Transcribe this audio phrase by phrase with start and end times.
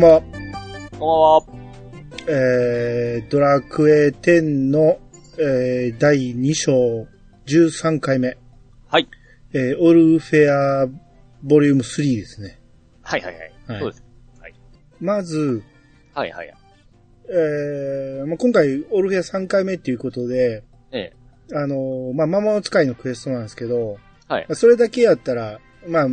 [0.00, 0.22] こんばんは。
[0.92, 1.42] こんばんは。
[2.26, 4.98] えー、ドラクエ10の、
[5.36, 7.06] えー、第2章
[7.44, 8.38] 13回目。
[8.88, 9.06] はい。
[9.52, 10.86] えー、オルフェア
[11.42, 12.58] ボリューム3ですね。
[13.02, 13.52] はいはいはい。
[13.66, 14.04] はいそうです。
[15.00, 15.62] まず、
[16.14, 16.54] はいはい。
[17.28, 21.16] えー、まあ、今回オルフェア3回目っていうことで、ええ。
[21.54, 23.98] あのーまあ、魔物使いのクエストなんですけど、
[24.28, 24.46] はい。
[24.52, 26.08] それだけやったら、まあ、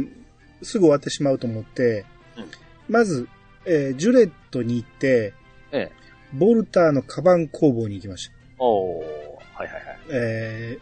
[0.62, 2.48] すぐ終わってしまうと思って、うん
[2.90, 3.27] まず、
[3.67, 5.34] えージュレットに行って、
[5.71, 5.91] ええ。
[6.34, 8.63] ボルターのカバン工房に行きました。
[8.63, 9.03] おー。
[9.53, 9.98] はいはいはい。
[10.09, 10.77] え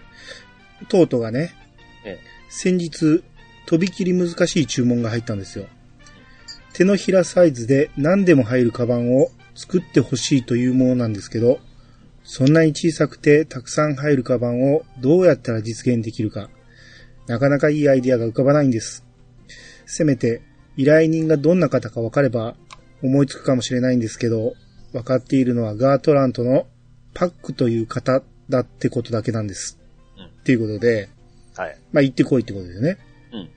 [0.83, 1.53] ー、トートがね、
[2.03, 3.23] ええ先日、
[3.65, 5.65] とびきり難しい注文が入ったんですよ。
[6.73, 11.59] 手のひらサイズで何でも入るカバンを作ってほしいというものなんですけど、
[12.23, 16.49] そんなに小さくてたくさん入るカバンをどうやったら実現できるか、
[17.27, 19.05] なかなかいいアイディアが浮かばないんです。
[19.85, 20.41] せめて、
[20.77, 22.55] 依頼人がどんな方か分かれば
[23.05, 24.53] 思いつくかもしれないんですけど、
[24.91, 26.67] 分かっているのはガートラントの
[27.13, 29.79] パックという方だってことだけなんです。
[30.17, 31.09] うんっていうことで、
[31.55, 31.77] はい。
[31.91, 32.97] まあ、行ってこいってことですね。
[33.31, 33.49] うん。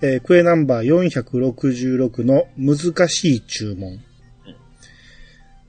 [0.00, 4.00] えークエナンバー466の難しい注文。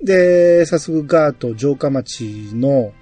[0.04, 2.94] で、早速ガート城下町の、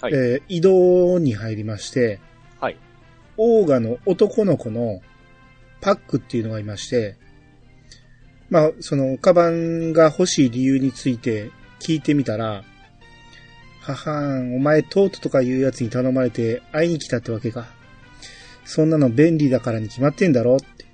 [0.00, 0.14] はい。
[0.14, 2.20] えー移動に入りまして、
[2.60, 2.78] はい。
[3.36, 5.00] オーガの男の子の
[5.80, 7.16] パックっていうのがいまして、
[8.50, 12.64] まあ、その、カバンが欲しい理由について聞いてみたら、
[13.80, 17.66] ははん、お前トートとかいうやつに頼まれて会いに来たってわけか。
[18.64, 20.84] そんなの便利だからに決まってんだろって。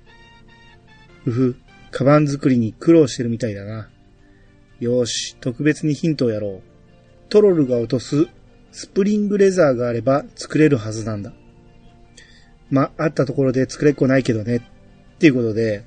[1.25, 1.55] うふ、
[1.91, 3.89] カバン作りに苦労してるみたいだな。
[4.79, 6.61] よし、特別にヒントをやろう。
[7.29, 8.27] トロルが落とす
[8.71, 11.31] スプリングレザーがあれば作れるはずなんだ。
[12.69, 14.57] ま、ああったところで作れっこないけどね。
[14.57, 14.61] っ
[15.17, 15.85] ていうことで、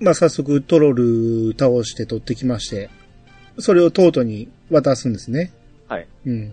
[0.00, 2.90] まあ、早速トロル倒して取ってきまして、
[3.58, 5.52] それをトートに渡すんですね。
[5.88, 6.08] はい。
[6.26, 6.52] うん。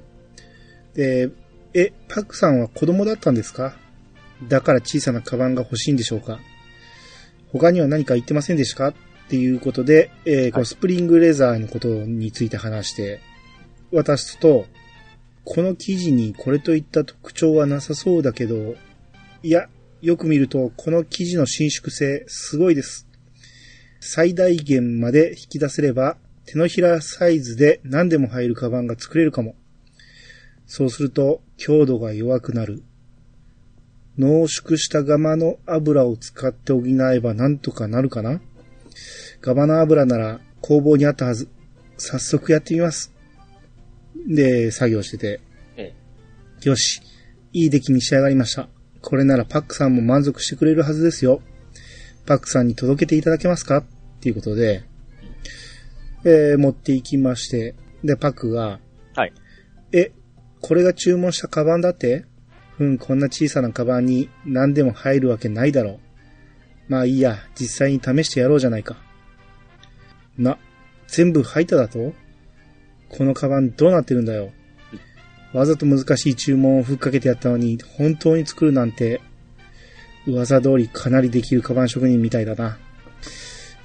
[0.94, 1.30] で、
[1.74, 3.76] え、パクさんは子供だったんですか？
[4.48, 6.40] だから小さなカバンが欲しいんでしょうか？
[7.52, 8.88] 他には何か言ってませんでしたか？
[8.90, 8.94] っ
[9.30, 13.22] ていうことで、えーこのスプリングレザーのことについて話して、
[13.92, 14.66] 渡すと、
[15.44, 18.76] この記事にこれといった特徴はなさそうだけど、
[19.42, 19.68] いや、
[20.02, 23.08] よく見ると、この生地の伸縮性、すごいです。
[24.02, 29.56] 最大限まで引き出せれば、手のひらサイズで何でも入るカバンが作れるかも。
[30.66, 32.82] そうすると、強度が弱くなる。
[34.18, 36.82] 濃縮したガマの油を使って補
[37.14, 38.42] えばなんとかなるかな
[39.40, 41.48] ガマの油なら工房にあったはず。
[41.98, 43.14] 早速やってみます。
[44.28, 45.42] で、作業してて。
[45.78, 45.94] え
[46.64, 47.02] よし。
[47.54, 48.68] いい出来に仕上がりました。
[49.02, 51.42] これならパックさんも満足してくれるはずですよ。
[52.26, 53.78] パックさんに届けていただけますか？
[53.78, 53.84] っ
[54.22, 54.84] ていうことで、
[56.24, 58.80] えー持っていきまして、で、パックが、
[59.16, 59.34] はい。
[59.92, 60.12] え、
[60.62, 62.26] これが注文したカバンだって？
[62.80, 66.00] うん、こんな小さなカバンに何でも入るわけないだろう。
[66.88, 68.98] まあいいや、実際に試してやろうじゃないか。
[70.38, 70.58] な、
[71.08, 72.14] 全部入っただと？
[73.10, 74.52] このカバンどうなってるんだよ。
[75.54, 79.22] わざと難しい注文をふっかけてやったのに、本当に作るなんて、
[80.28, 82.78] 噂通りかなりできるカバン職人みたいだな。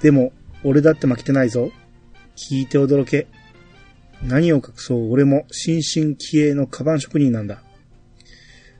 [0.01, 0.33] でも、
[0.63, 1.71] 俺だって負けてないぞ。
[2.35, 3.27] 聞いて驚け。
[4.23, 7.61] 何を隠そう、俺も新進気鋭のカバン職人なんだ。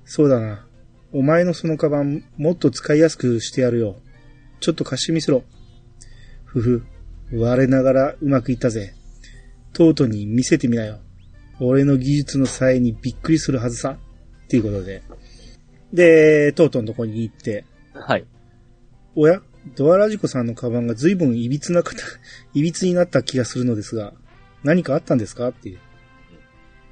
[0.06, 0.66] そうだな。
[1.12, 3.98] お前のそのカバン、もっと使いやすくしてやるよ。
[4.60, 5.44] ちょっと貸してみせろ。
[6.46, 6.84] ふふ、
[7.34, 8.94] 我ながらうまくいったぜ。
[9.74, 11.00] トートに見せてみなよ。
[11.60, 13.98] 俺の技術の際にびっくりするはずさ。
[14.46, 15.04] っていうことで。
[15.94, 18.26] で、トートのとこに行って、はい。
[19.16, 19.42] おや？
[19.76, 22.02] ドアラジコさんのカバンが随分いびつな方、
[22.54, 24.14] いびつになった気がするのですが、
[24.64, 25.50] 何かあったんですか？
[25.50, 25.80] っていう。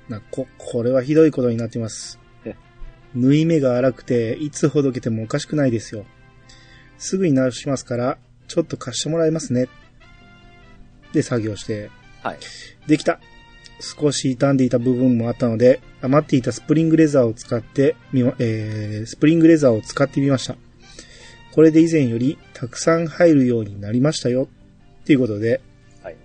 [0.10, 2.56] な、こ、これはひどいことになっていますえ。
[3.16, 6.06] 縫い目が荒くて、いつほどけてもおかしくないですよ。
[6.98, 8.18] すぐに直しますから、
[8.48, 9.68] ちょっと貸してもらえますね。
[11.14, 11.90] で、作業して、
[12.22, 12.40] はい。
[12.88, 13.20] できた。
[13.80, 20.56] 少し傷んでいた部分もあったので、余っていたスプリングレザーを使ってみま、えー、スプリングレザーを使ってみました。
[21.54, 24.50] これで以前よりたくさん入るようになりましたよ。
[25.02, 25.62] っていうことで、
[26.04, 26.16] はい。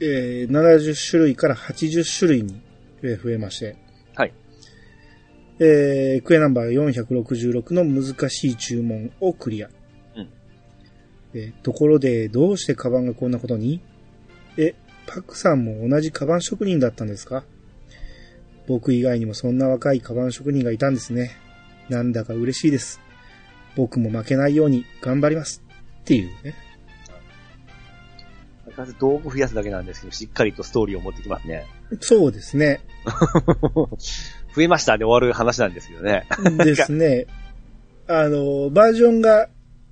[0.00, 2.60] えー、70種類から80種類に
[3.02, 3.76] えー増えまして、
[4.14, 4.32] はい。
[5.58, 9.68] えー、クエナンバー466の難しい注文をクリア。
[10.16, 10.28] うん。
[11.34, 13.80] えところで、どうしてカバンがこんなことに？
[14.56, 14.74] え、
[15.06, 17.44] パクさんも同じカバン職人だったんですか？
[18.68, 21.32] 僕以外にもそんな若いカバン職人がいたんですね。
[21.88, 23.00] なんだか嬉しいです。
[23.76, 25.62] 僕も負けないように頑張ります。
[26.00, 26.54] っていうね。
[28.76, 31.66] まず道具増やすだけなんですけど、しっかりとストーリーを持ってきますね。
[32.00, 32.80] そうですね。
[34.54, 36.24] 増えましたで終わる話なんですけどね。
[36.64, 37.26] ですね。
[38.06, 39.48] あの、バージョンが、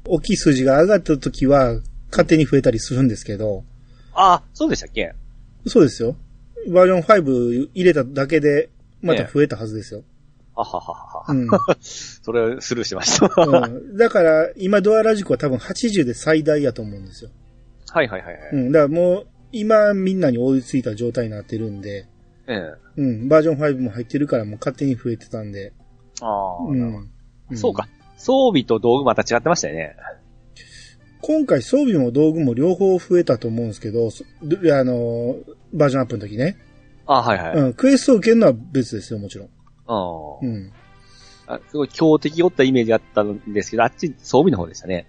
[0.07, 1.81] 大きい数字が上がった時は、
[2.11, 3.65] 勝手に増えたりするんですけど、
[4.21, 5.15] あ、そうでしたっけ？
[5.67, 6.17] そうですよ。
[6.69, 8.69] バージョン5入れただけで、
[9.01, 10.03] また増えたはずですよ。
[10.55, 11.25] あはははは。
[11.29, 11.49] うん。
[11.81, 13.33] それをスルーしました。
[13.43, 17.31] うん、だから、今ドアラジコは多分80で最大やと思うんですよ。
[17.89, 18.51] はいはいはいはい。
[18.53, 18.73] うん。
[18.73, 22.07] だからもう、今みんなに追いついた状態になってるんで、
[22.47, 23.01] ええ。
[23.01, 23.29] うん。
[23.29, 25.73] バージョン5も入ってるからもう勝手に増えてたんで。
[26.21, 27.09] ああ、うん。
[27.51, 27.89] どそうか。
[28.19, 29.97] 装備と道具また違ってましたよね。
[31.23, 35.37] 今回装備も道具も両方増えたと思うんですけど、そあの、
[35.73, 36.57] バージョンアップの時ね。
[37.07, 37.57] あはいはい。
[37.57, 37.75] うん。
[37.75, 39.49] クエストを受けるのは別ですよ、もちろん。
[39.87, 40.73] あうん。
[41.47, 45.07] あすごい強敵おったイメージがあったんですけど、あっち装備の方でしたね。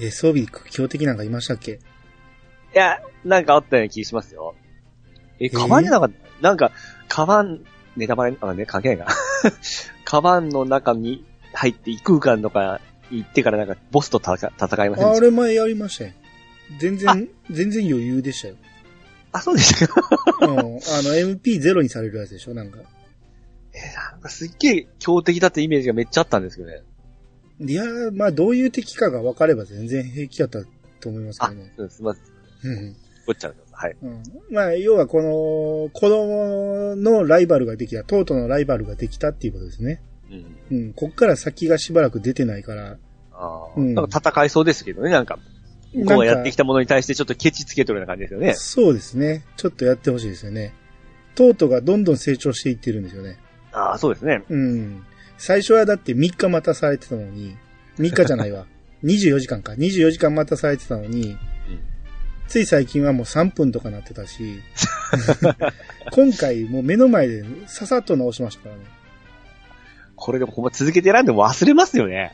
[0.00, 1.72] えー装備強敵なんかいましたっけ？
[1.72, 1.78] い
[2.74, 4.56] や、なんかあったような気しますよ。
[5.38, 6.72] え、カバンじゃなかった、なんか、
[7.08, 7.60] カバン、
[7.96, 9.14] ネタバレ、あ、ね、関係ない か。
[10.04, 16.12] カバンの中に入って異空間とか行ってからなんかボスと戦戦いませんあれ前やりましたよ。
[16.78, 18.56] 全然、全然余裕でしたよ。
[19.32, 20.00] あ、そうでしたか。
[20.42, 20.48] うん。
[20.50, 22.78] あの、MP0 にされるやつでしょなんか。
[23.74, 26.82] えなんかすっげえ強敵だってイメージがめっちゃあったんですけどね。
[27.60, 30.60] いやー、まあ、どういう敵かが分かれば全然平気だった
[31.00, 32.20] と思いますけあどね。、うんすみませ
[32.68, 32.72] ん。
[32.72, 32.96] うん。
[33.26, 33.96] ごっちゃうはい。
[34.02, 34.22] うん。
[34.50, 40.00] まあ、要はこの、子供のライバルができた、トートのライバルができたっていうことですね。
[40.70, 40.76] うん。
[40.78, 40.92] うん。
[40.92, 42.96] こっから先がしばらく出てないから。
[43.32, 45.38] ああ、うんなんか戦いそうですけどね、なんか。
[45.94, 48.54] 向こうがやってきたものに対してちょっとケチつけとるような感じですよね。
[48.54, 49.44] そうですね。
[49.56, 50.74] ちょっとやってほしいですよね。
[51.34, 53.38] トートがどんどん成長していってるんですよね。
[53.72, 54.42] ああ、そうですね。
[54.48, 55.04] うん。
[55.38, 57.56] 最初はだって3日待たされてたのに、
[57.98, 58.66] 3日じゃないわ。
[59.04, 59.72] 24時間か。
[59.72, 61.36] 24時間待たされてたのに、
[62.48, 64.60] つい最近はもう3分とかなってたし、
[66.12, 68.82] 今回もう目の前でささっと直しましたからね。
[70.24, 72.32] これでもほんま続けて選んでも忘れますよね。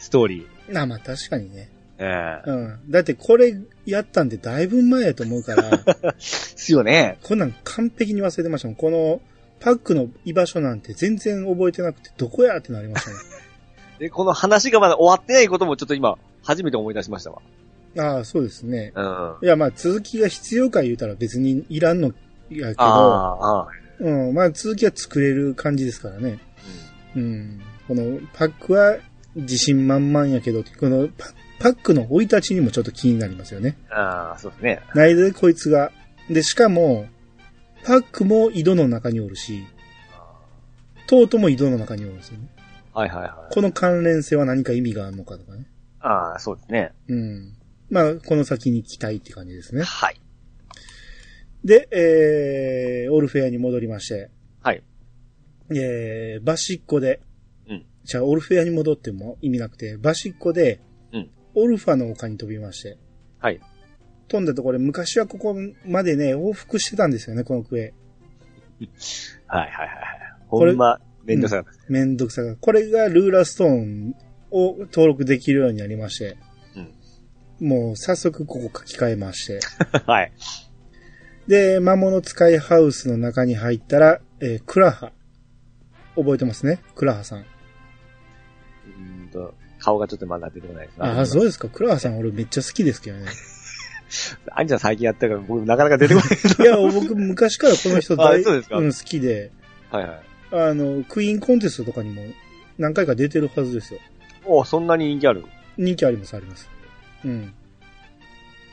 [0.00, 0.72] ストーリー。
[0.72, 1.70] なあまあ確かにね。
[1.96, 2.90] ええうん。
[2.90, 3.54] だってこれ
[3.86, 5.84] やったんでだいぶ前やと思うから、で
[6.18, 7.20] すよね。
[7.22, 8.74] こんなん完璧に忘れてましたもん。
[8.74, 9.20] この
[9.60, 13.16] パックの居場所なんて全然覚えてなくて、どこやってなりましたね。
[14.00, 17.40] で、この話がまだ終わってないこともちょっと今、初めて思い出しましたわ。
[17.98, 18.92] ああ、そうですね。
[18.96, 19.36] うん。
[19.42, 22.08] いや、まあ続きが必要か言うたら別にいらんの
[22.50, 23.68] やけど、ああ、ああ。
[24.00, 26.40] うん、まあ続きは作れる感じですからね。
[27.16, 27.60] うん。
[27.86, 28.98] このパックは
[29.34, 31.26] 自信満々やけど、このパ
[31.58, 33.76] パックの生い立ちにもちょっと気になりますよね。
[33.90, 34.80] ああ、そうですね。
[34.94, 35.90] ないでこいつが。
[36.30, 37.06] で、しかも、
[37.84, 39.64] パックも井戸の中におるし、
[41.06, 42.48] トートも井戸の中におるんですよね。
[42.92, 43.54] はいはいはい。
[43.54, 45.66] この関連性は何か意味があるのかとかね。
[46.00, 46.92] ああ、そうですね。
[47.08, 47.54] うん。
[47.90, 49.82] まあ、この先に期待って感じですね。
[49.82, 50.20] はい。
[51.64, 54.30] で、えー、オルフェアに戻りまして、はい。
[55.70, 57.20] えー、バシッコで、
[57.68, 57.84] うん。
[58.04, 60.80] じゃあ、オルフェアに戻っても意味なくて、バシッコで、
[61.12, 61.30] うん。
[61.54, 62.98] オルファの丘に飛びまして、
[63.38, 63.60] はい。
[64.28, 67.94] 飛んだところ、昔はここまでね、往復してたんですよね、このクエ。
[69.46, 69.98] はいはいはい。
[70.48, 71.80] これほんま、めんどくさかった。
[71.88, 72.56] めんどくさが。
[72.56, 74.14] これがルーラーストーン
[74.50, 76.36] を登録できるようになりまして、
[77.60, 79.60] もう早速ここ書き換えまして、
[80.06, 80.32] はい。
[81.48, 85.12] で、魔物使いハウスの中に入ったら、えークラハ。
[86.18, 87.38] 覚えてますねクラハさん。
[87.40, 91.68] うーんと、顔がちょっとまだ出てこないですああ、そうですか。
[91.68, 93.26] クラハさん俺めっちゃ好きですけどね。
[94.52, 96.66] アンちゃん最近やったから僕なかなか出てこない。
[96.66, 99.50] いや、僕昔からこの人大 うですかん、好きで、
[99.90, 100.22] はいはい。
[100.50, 102.22] あの、クイーンコンテストとかにも
[102.78, 104.00] 何回か出てるはずですよ。
[104.44, 105.44] おそんなに人気ある
[105.76, 106.68] 人気あります、あります。
[107.24, 107.52] うん。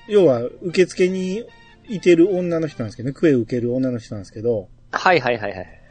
[0.07, 1.43] 要は、受付に
[1.89, 5.81] いてる女の人なんですけどね、クエを受ける女の人なんですけど、はいはいはいはい。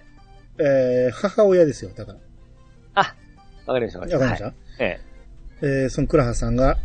[0.58, 2.18] えー、母親ですよ、だから。
[3.66, 5.00] わかりましたわわかりました、はいえ
[5.62, 6.76] えーそのクラハさんが、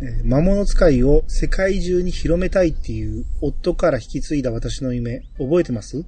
[0.00, 6.04] えー魔物使いを世界中に広めたいっていう夫から引き継いだ私の夢、覚えてます？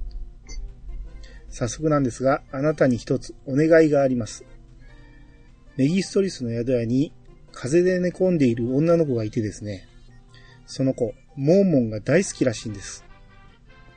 [1.49, 4.45] 早速なんですが、あなたに一つお願いがあります。
[5.77, 7.11] メギストリスの宿屋に
[7.51, 9.87] 風邪で寝込んでいる女の子がいてですね、
[10.65, 13.03] その子、モーモンが大好きらしいんです。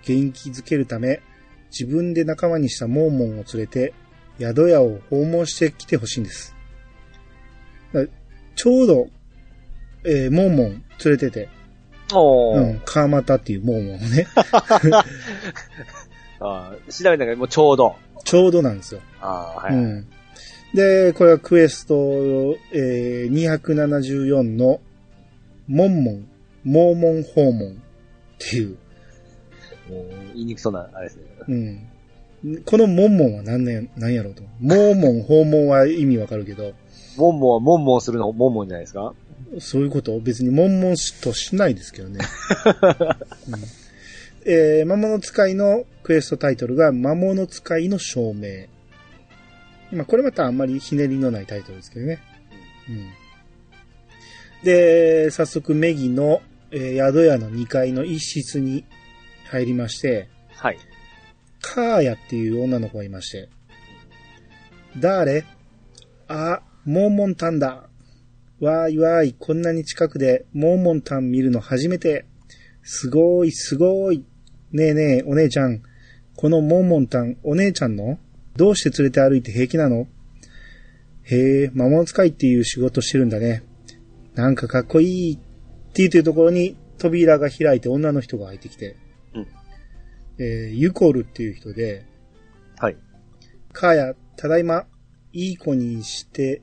[0.05, 1.21] 元気づけるため、
[1.71, 3.95] 自分で仲間にしたモーモンを連れて、
[4.39, 6.55] 宿屋を訪問してきてほしいんです。
[7.93, 8.05] だ
[8.55, 9.09] ちょうど、
[10.05, 10.71] えーモーモン
[11.05, 11.49] 連れてて、え
[12.15, 12.59] おー。
[12.59, 14.27] うん、川又っていうモーモンをね、
[16.41, 17.97] あー調べたらもうちょうど。
[18.25, 19.01] ちょうどなんですよ。
[19.21, 19.75] ああ、はい。
[19.75, 20.07] うん。
[20.75, 21.95] で、これはクエスト、
[22.73, 24.81] えー274の、
[25.67, 26.29] モンモン
[26.65, 27.75] 盲門訪問っ
[28.39, 28.77] ていう。
[29.89, 31.23] もう言いにくそうな、あれですね。
[31.49, 31.55] う
[32.51, 32.63] ん。
[32.65, 34.43] この門門は何年、何やろうと。
[34.61, 36.73] 盲門訪問は意味わかるけど、
[37.17, 39.13] モンモンはモンモンするのモンモンじゃないですか？
[39.59, 40.19] そういうこと？
[40.21, 42.21] 別に悶々としないですけどね。
[43.49, 43.61] うん
[44.45, 48.67] えー魔物使いのクエストタイトルが魔物使いの証明。
[49.91, 52.19] まあ、これまたあんまりひねりのないタイトルですけどね。
[52.89, 54.65] うん。
[54.65, 56.41] で、早速メギの、
[56.71, 58.85] えー宿屋の2階の一室に
[59.51, 60.79] 入りまして、はい。
[61.61, 63.49] カーヤっていう女の子がいまして。
[64.99, 65.45] 誰？
[66.29, 67.89] あ、モーモンタンだ。
[68.61, 72.27] わーいわーい、こんなに近くでモーモンタン見るの初めて。
[72.83, 74.25] すごい、すごい。
[74.73, 75.83] ねえねえ、お姉ちゃん。
[76.37, 78.19] このモーモンタン、お姉ちゃんの？
[78.57, 80.07] どうして連れて歩いて平気なの？
[81.25, 83.63] へえ、魔物使いっていう仕事してるんだね。
[84.35, 85.35] なんかかっこいい。
[85.35, 88.97] って言ってるところに扉が開いて女の人が入ってきて。
[90.39, 92.05] うんえーユコルっていう人で、
[92.79, 92.97] はい。
[93.73, 94.87] カーヤ、ただいま、
[95.33, 96.63] いい子にして、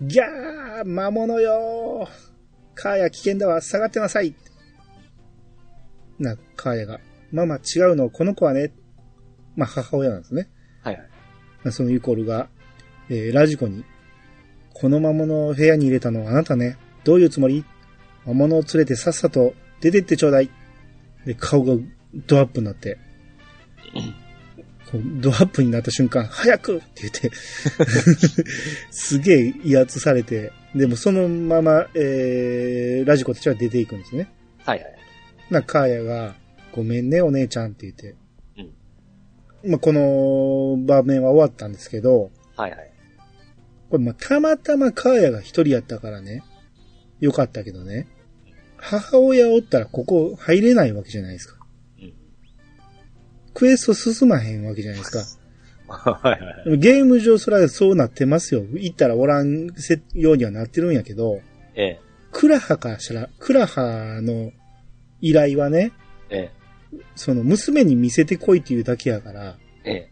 [0.00, 2.08] ギャー魔物よー
[2.74, 4.34] カーヤ危険だわ、下がってなさい
[6.18, 7.00] な、カーヤが。
[7.30, 8.72] ママ違うの、この子はね、
[9.56, 10.50] まあ母親なんですね。
[10.82, 11.08] はいはい。
[11.64, 12.48] まあそのユコルが、
[13.08, 13.84] えーラジコに、
[14.74, 16.76] この魔物を部屋に入れたのはあなたね。
[17.04, 17.64] どういうつもり？
[18.26, 20.50] 魔物を連れてさっさと出てってちょうだい。
[21.24, 21.74] で、顔が
[22.14, 22.98] ドアップになって、
[25.20, 27.30] ドアップになった瞬間、早くって言って、
[28.90, 34.28] すげえ威圧されて、でもそのまま、えー、ラジコたちは出ていくんですね。
[34.64, 34.96] はいはい。
[35.50, 36.36] な、カーヤが、
[36.72, 38.14] ごめんね、お姉ちゃんって言って。
[39.64, 42.92] まあ、この場面は終わったんですけど、はいはい。
[43.90, 46.42] これまあ、たまたまカーヤが一人やったからね、
[47.20, 48.08] よかったけどね、
[48.76, 51.61] 母親おったらここ入れないわけじゃないですか。
[53.54, 53.60] うん。
[53.60, 55.42] クエスト進まへんわけじゃないですか。
[55.88, 56.78] はいはい。
[56.78, 58.64] ゲーム上それはそうなってますよ。
[58.72, 61.40] 行ったらおらんせようにはなってるんやけど、
[61.74, 62.00] ええ。
[62.30, 64.52] クラハからしたら、クラハの
[65.20, 65.92] 依頼はね、
[66.30, 66.50] え
[67.14, 69.90] その娘に見せてこいっていうだけやから、え。
[69.90, 70.08] ええ。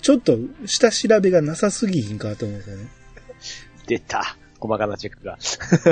[0.00, 2.88] ちょっと下調べがなさすぎひんかと思うんですよね。
[3.86, 4.36] 出た。
[4.60, 5.38] 細かなチェックが。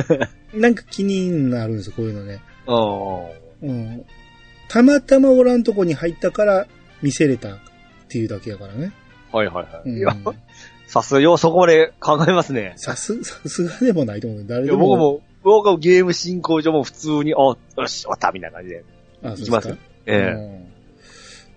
[0.54, 2.40] なんか気になるんですよ、こういうのね。
[3.62, 4.04] うん。
[4.80, 4.86] うん。
[4.86, 6.66] たまたまおらんとこに入ったから
[7.02, 7.58] 見せれたっ
[8.08, 8.92] ていうだけやからね。
[9.32, 9.88] はいはいはい。
[9.88, 10.16] うんいや、
[10.86, 12.74] さすがようそこまで考えますね。
[12.76, 14.44] さす、 さすがでもないと思う。
[14.46, 14.78] 誰でも。
[14.78, 18.84] 僕も、僕はゲーム進行上も普通に、あ、よし、終わった、みたいな感じで。
[19.22, 20.18] あ、行きますそうでええ。
[20.18, 20.72] すかうん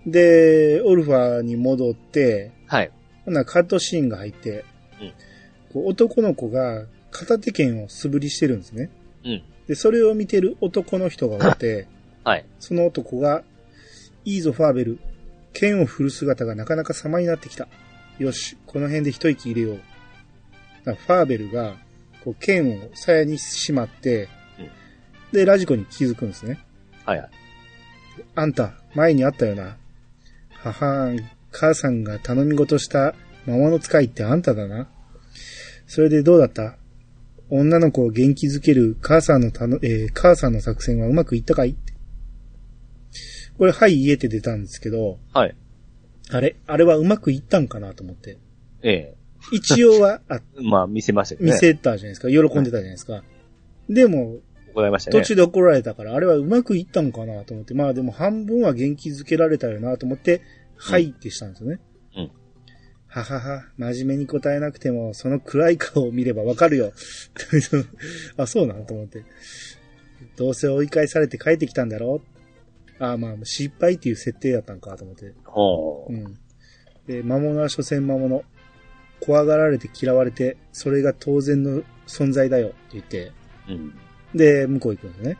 [0.06, 2.90] で、オルファに戻って、はい。
[3.24, 4.64] ほんならカットシーンが入って、
[5.00, 5.12] うん
[5.72, 8.88] こう男の子が片手剣を素振りしてるんですね。
[9.24, 9.42] うん。
[9.66, 11.88] で、それを見てる男の人がおって、
[12.26, 12.44] はい。
[12.58, 13.44] その男が、
[14.24, 14.98] いいぞファーベル。
[15.52, 17.68] 剣を振る姿がなかなか様になってきた。
[18.18, 19.80] よし、この辺で一息入れよう。
[20.84, 21.76] ファーベルが、
[22.24, 24.28] こう剣を鞘にしまって、
[24.58, 26.58] うんで、ラジコに気づくんですね。
[27.04, 27.30] はいはい。
[28.34, 29.76] あんた、前にあったよな。
[30.50, 31.20] ははん、
[31.52, 33.14] 母さんが頼み事した
[33.46, 34.88] 魔物使いってあんただな。
[35.86, 36.76] それでどうだった？
[37.50, 41.76] 女の子を元気づける母さんのたの、えー母さんの作戦はうまくいったかい？
[43.58, 45.54] これ、はい、言えて出たんですけど、はい。
[46.30, 48.38] あれあれはうまくいったんかなと思って。
[48.82, 49.14] ええ。
[49.52, 51.52] 一応は、あ、 まあ、見せましたよね。
[51.52, 52.28] 見せたじゃないですか。
[52.28, 53.22] 喜んでたじゃないですか。
[53.88, 54.38] でも、
[54.74, 55.18] ございましたね。
[55.20, 60.42] 途中で怒られたから、あれはうまくいったんかなと思って、まあでも半分は元気づけられたよなと思って、
[60.76, 61.80] はいってしたんですよね。
[62.16, 62.30] うん。
[63.06, 66.92] ははは、真面目に答えなくても、その暗い顔を見ればわかるよ。
[68.36, 69.24] あ、そうなんと思って。
[70.36, 72.35] どうせ追い返されて帰ってきたんだろう
[72.98, 75.34] あまあ、失敗っていう設定だったんかと思って。
[75.44, 76.12] ほう。
[76.12, 76.38] うん。
[77.06, 78.42] で、魔物は所詮魔物。
[79.20, 83.32] 怖がられて嫌われて、それが当然の存在だよって言って、
[83.68, 83.94] うん。
[84.34, 85.38] で、向こう行くんですね。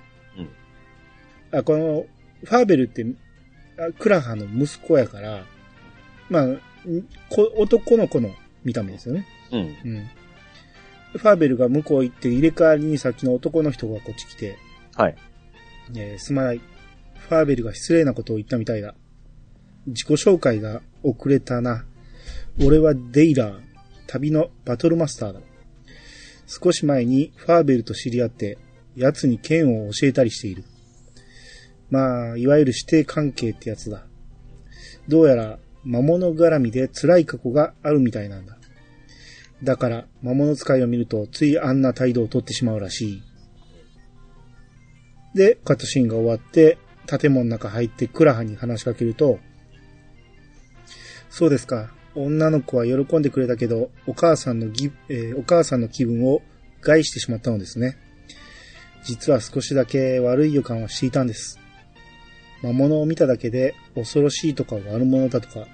[1.52, 1.58] うん。
[1.58, 2.06] あ、この、
[2.44, 3.06] ファーベルって、
[3.78, 5.44] あクラハの息子やから、
[6.28, 6.60] まあ、ん
[7.30, 8.30] こ男の子の
[8.64, 9.26] 見た目ですよね。
[9.52, 9.60] うん。
[9.60, 9.62] う
[9.98, 10.08] ん。
[11.12, 14.58] ファーベルが向こう行って入れ替わりにさっきの男の人がこっち来て、
[14.94, 15.16] はい。
[15.94, 16.60] えーすまない。
[17.28, 18.95] ファーベルが失礼なことを言ったみたいだ。
[19.87, 21.85] 自己紹介が遅れたな。
[22.64, 23.61] 俺はデイラー、
[24.06, 25.40] 旅のバトルマスターだ。
[26.47, 28.59] 少し前にファーベルと知り合って、
[28.97, 30.64] 奴に剣を教えたりしている。
[31.90, 34.06] まあ、いわゆる師弟関係ってやつだ。
[35.09, 38.56] どうやら魔物絡みで辛い過去があるみたいなんだ。
[39.62, 43.23] だから、魔物使いを見るとついあんな態度をとってしまうらしい。
[45.35, 49.38] で、カットシーンが終わって、建物の中入ってクラハに話しかけると、
[51.30, 51.90] そうですか。
[52.14, 56.40] 女の子は喜んでくれたけど、お母さんのぎ、えーお母さんの気分を
[56.80, 57.96] 害してしまったのですね。
[59.04, 61.60] 実は少しだけ悪い予感をしていたんです。
[62.62, 65.66] 魔物を見ただけで恐ろしいとか悪者だとか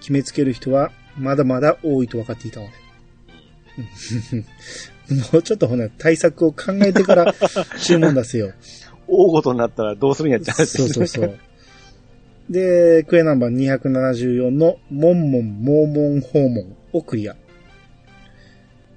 [0.00, 2.72] 決めつける人はまだまだ多いと分かっていたので。
[5.32, 7.34] もうちょっとほな、対策を考えてから
[7.80, 8.52] 注文出せよ。
[9.08, 11.38] 大ごとになったらどうするんやっちゃうそうそうそう。
[12.50, 17.36] で、クエナンバー274のモンモンモーモン訪問をクリア。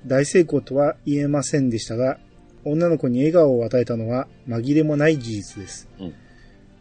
[0.06, 2.18] 大成功とは言えませんでしたが、
[2.64, 5.90] 女の子に笑顔を与えたのは紛れもない事実です。
[6.00, 6.14] うん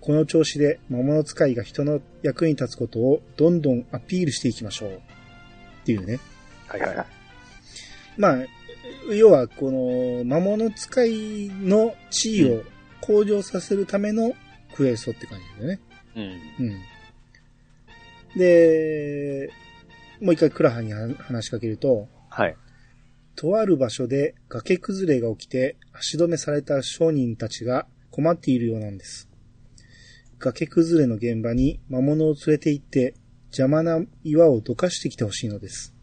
[0.01, 4.93] この調子で魔物使いが人の役に立つことをどんどんアピールしていきましょう。
[4.93, 6.19] っていうね。
[6.67, 7.07] はいはいはい。
[8.17, 8.39] まあ、
[9.13, 12.63] 要は、この、魔物使いの地位を
[13.01, 14.33] 向上させるための
[14.75, 15.81] クエストって感じだよね。
[16.17, 16.67] うん。
[16.67, 18.39] うん。
[18.39, 19.51] で、
[20.21, 22.57] もう一回クラハには話しかけると、はい。
[23.37, 29.29] とある場所で崖崩れが起きて足止めされた商人たちが困っているようなんです。
[30.39, 33.15] 崖崩れの現場に魔物を連れて行って
[33.47, 35.95] 邪魔な岩をどかしてきてほしいのです。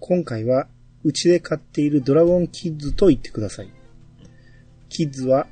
[0.00, 0.68] 今回は
[1.04, 3.72] うちで飼っているドラゴンキッズと言ってください。
[4.88, 5.46] キッズは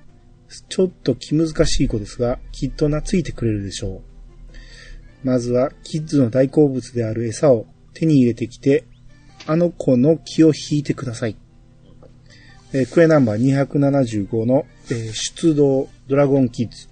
[0.69, 4.03] ちょっと気難しい子ですがきっと懐いてくれるでしょう。
[5.25, 8.85] まずはキッズの大好物である餌を手に入れてきて
[9.47, 11.37] あの子の気を引いてください。
[12.73, 16.89] えークエナンバー275の、えー出動ドラゴンキッズ。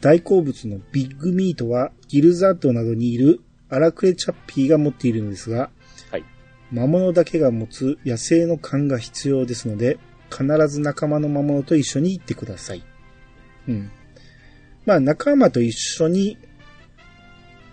[0.00, 5.70] 大好物のビッグミートはギルザッドなどにいるアラクレチャッピーが持っているのですが、
[6.10, 6.24] はい
[6.72, 9.98] 魔物だけが持つ野生の勘が必要ですので、
[10.30, 12.82] 必ず仲間の魔物と一緒に行ってください。
[13.68, 13.90] うん。
[14.84, 16.38] まあ仲間と一緒に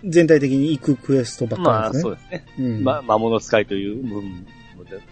[0.04, 2.02] 全体的に行くクエストばっまあ、かりですね。
[2.02, 2.46] そうですね。
[2.58, 4.46] うんま、魔物使いという部分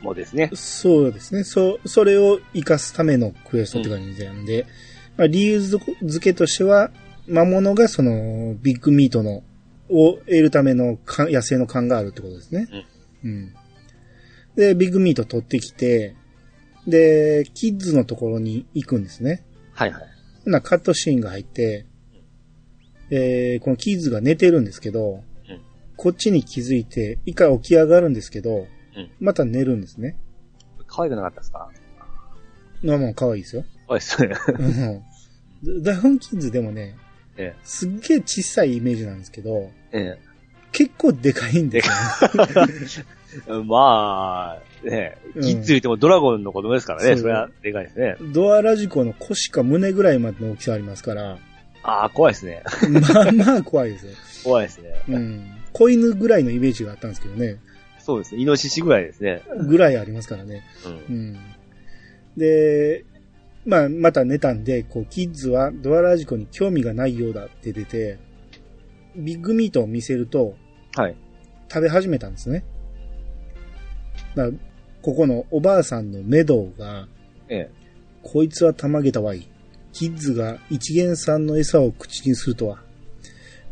[0.02, 0.50] もですね。
[0.54, 1.44] そうですね。
[1.44, 4.66] そ、それを活かすためのクエストって感じなんで、
[5.16, 5.80] まあ、理由付
[6.20, 6.90] けとしては、
[7.26, 9.42] 魔物がその、ビッグミートの、
[9.88, 12.66] を得るためのか野生の勘があるってことですね。
[13.24, 13.54] うん。
[14.56, 16.14] で、ビッグミート取ってきて、
[16.86, 19.44] で、キッズのところに行くんですね。
[19.72, 20.02] はいはい。
[20.44, 21.86] ほな、カットシーンが入って、
[23.10, 25.60] えー、このキッズが寝てるんですけど、うん
[25.94, 28.66] こっちに気づいて、一回起き上がるんですけど、
[28.96, 30.16] うんまた寝るんですね。
[30.88, 31.70] 可愛くなかったですか？
[32.82, 33.64] まあまあ可愛いですよ。
[33.86, 34.34] 可愛いですね。
[35.62, 36.96] うんダウンキッズでもね、
[37.36, 40.18] えすっげえ小さいイメージなんですけど、え。
[40.18, 40.18] え
[40.72, 41.92] 結構でかいんですよ、
[42.40, 43.21] え。
[43.64, 47.08] まあ、ねうんキッズ言ってもドラゴンの子供ですからね。
[47.08, 48.16] そうそれはでかいですね。
[48.32, 51.38] ドアラジコの腰か胸ぐらいまでの大きさありますから、
[51.82, 52.62] ああ、怖いですね。
[53.12, 54.12] まあまあ怖いですよ。
[54.44, 55.02] 怖いですね。
[55.08, 55.50] うん。
[55.72, 57.58] 子犬ぐらいのイメージがあったんですけどね。
[57.98, 58.42] そうですね。
[58.42, 59.42] イノシシぐらいですね。
[59.68, 60.62] ぐらいありますからね。
[61.08, 61.16] うん。
[61.16, 61.38] うん。
[62.36, 63.04] で、
[63.64, 68.18] まあ、また寝たんで、こう、キッズはドアラジコに興味がないようだって出て、
[69.14, 70.54] ビッグミートを見せると、
[70.94, 71.16] はい。
[71.68, 72.64] 食べ始めたんですね。
[74.34, 74.48] だ
[75.02, 77.08] ここのおばあさんのメドウが、
[77.48, 77.70] ええ。
[78.22, 79.48] こいつはたまげたわい。
[79.92, 82.82] キッズが一元さんの餌を口にするとは。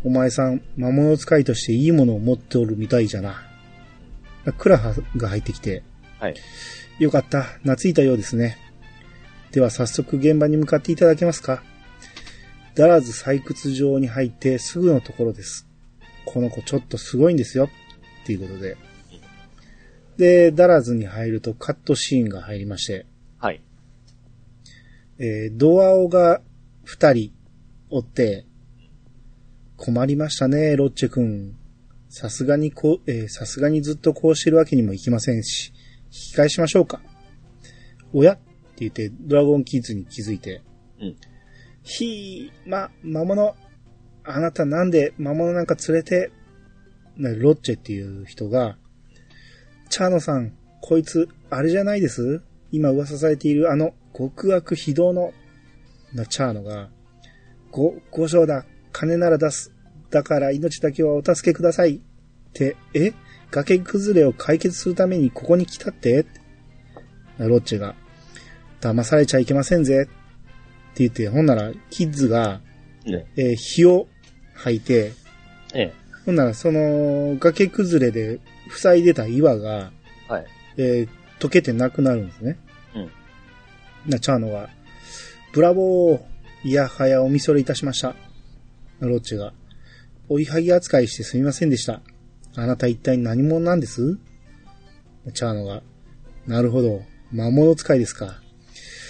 [0.03, 3.43] お前さん、魔物使いとしていいものを持っておるみたいじゃな。
[4.59, 5.83] クラハが入ってきて、
[6.19, 6.35] はい。
[6.99, 7.43] よかった。
[7.43, 8.59] 懐いたようですね。
[9.53, 11.63] では早速現場に向かっていただけますか。
[12.75, 15.67] ダラズ採掘場に入ってすぐのところです。
[16.25, 17.69] この子ちょっとすごいんですよ。
[18.23, 18.77] っていうことで。
[20.21, 23.07] で、ダラズに入るとカットシーンが入りまして、
[23.39, 23.63] はい。
[25.19, 26.43] えードアオが
[26.85, 27.33] 二人
[27.89, 28.45] おって、
[29.79, 31.57] 困りましたね、ロッチェ君。
[32.11, 35.73] さすがにこう、えーさすがにずっとこうしてるわけにもいきませんし、
[36.07, 37.01] 引き返しましょうか。
[38.13, 38.35] おや？
[38.35, 38.43] って
[38.81, 40.61] 言って、ドラゴンキッズに気づいて、
[41.01, 41.17] うん。
[41.83, 43.57] ひー、ま、魔物。
[44.25, 46.31] あなたなんで魔物なんか連れて、
[47.17, 48.77] なロッチェっていう人が、
[49.91, 52.43] チャーノさん、こいつ、あれじゃないです？
[52.71, 55.33] 今噂されているあの、極悪非道の、
[56.15, 56.91] なチャーノが、
[57.73, 58.65] ご、五章だ。
[58.93, 59.73] 金なら出す。
[60.11, 61.97] だから命だけはお助けください。
[61.97, 62.01] っ
[62.53, 63.13] て、え？
[63.51, 66.25] 崖崩れを解決するためにここに来たって？
[67.39, 67.97] ロッチェが、
[68.81, 70.09] 騙されちゃいけませんぜ。
[70.09, 72.61] って言って、ほんなら、キッズが、
[73.05, 73.27] ね。
[73.37, 74.07] えー火を
[74.55, 75.13] 吐いて、
[75.75, 75.93] ええ。
[76.27, 78.41] ほんなら、その、崖崩れで
[78.71, 79.93] 塞いでた岩が、
[80.29, 80.47] はい。
[80.77, 82.59] えー溶けてなくなるんですね。
[82.95, 83.11] うん。
[84.11, 84.69] な、チャーノが、
[85.55, 86.21] ブラボー
[86.65, 88.15] いやはやおみそれいたしました。
[89.01, 89.55] ロッチが、
[90.29, 92.03] 追いはぎ扱いしてすみませんでした。
[92.57, 94.19] あなた一体何者なんです？
[95.33, 95.83] チャーノが、
[96.47, 98.43] なるほど、魔物使いですか。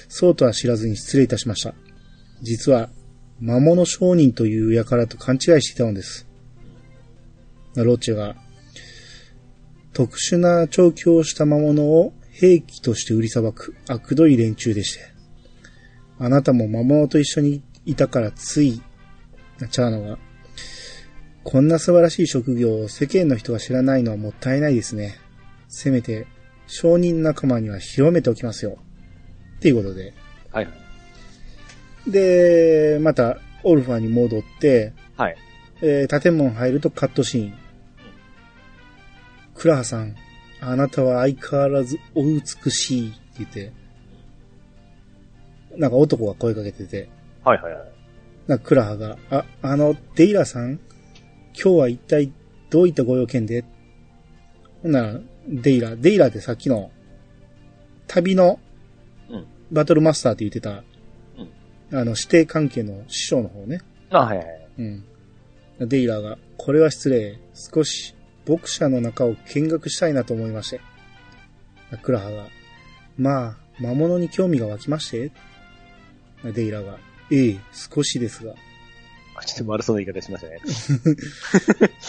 [0.08, 1.74] そうとは知らずに失礼いたしました。
[2.42, 2.90] 実は、
[3.40, 6.28] 魔物商人という輩と勘違いしていたのです。
[7.74, 8.36] ロッチが、
[9.92, 15.00] 特殊な調教をした魔物を兵器として売りさばく悪どい連中でして。
[16.18, 18.80] あなたも魔物と一緒にいたからつい、
[19.70, 20.18] チャーノが、
[21.42, 25.18] こんな素晴らしい職業を世間の人が知らないのはもったいないですね。
[25.68, 26.26] せめて、
[26.66, 28.78] 商人仲間には広めておきますよ。
[29.56, 30.14] っていうことで。
[30.52, 30.70] はいは
[32.06, 32.10] い。
[32.10, 35.36] で、また、オルファに戻って、はい。
[35.82, 37.59] えー建物入るとカットシーン。
[39.60, 40.16] クラハさん、
[40.62, 43.72] あなたは相変わらずお美しいって言って、
[45.76, 47.10] なんか男が声かけてて、
[47.44, 47.92] はいはいはい。
[48.46, 50.80] なんかクラハが、あ、あの、デイラさん
[51.52, 52.32] 今日は一体
[52.70, 53.62] どういったご用件で？
[54.82, 56.90] ほんなら、デイラ、デイラってさっきの、
[58.06, 58.58] 旅の
[59.28, 60.70] うん、バトルマスターって言ってた、
[61.92, 63.82] あの、指定関係の師匠の方ね。
[64.08, 64.68] あ、はいはいはい。
[64.78, 65.04] うん。
[65.86, 67.38] デイラーが、これは失礼。
[67.52, 68.14] 少し、
[68.46, 70.80] 牧者の中を見学したいなと思いまして。
[72.02, 72.46] クラハが、
[73.18, 75.32] まあ、魔物に興味が湧きまして?
[76.52, 76.98] デイラーが、
[77.30, 78.54] ええ、少しですが。
[79.36, 80.60] あちょっと悪そうな言い方しましたね。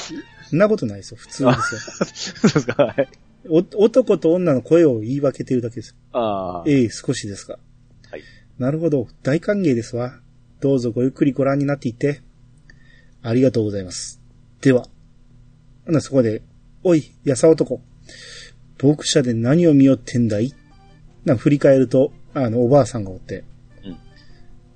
[0.49, 1.17] そんなことないですよ。
[1.17, 1.81] 普通ですよ。
[2.49, 3.09] そうですかはい。
[3.49, 5.95] お男と女の声を言い分けてるだけですよ。
[6.11, 6.63] ああ。
[6.67, 7.57] ええ、少しですが。
[8.09, 8.23] はい。
[8.57, 9.07] なるほど。
[9.23, 10.19] 大歓迎ですわ。
[10.59, 12.21] どうぞごゆっくりご覧になっていって。
[13.21, 14.21] ありがとうございます。
[14.61, 14.87] では。
[15.91, 16.41] ほな、そこで、
[16.83, 17.81] おい、やさ男。
[18.81, 20.53] 牧者で何を見よってんだい？
[21.25, 23.43] な振り返ると、あの、おばあさんがおって。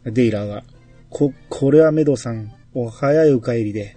[0.03, 0.63] デイラーが、
[1.09, 3.95] こ、これはメドさん、お早いお帰りで。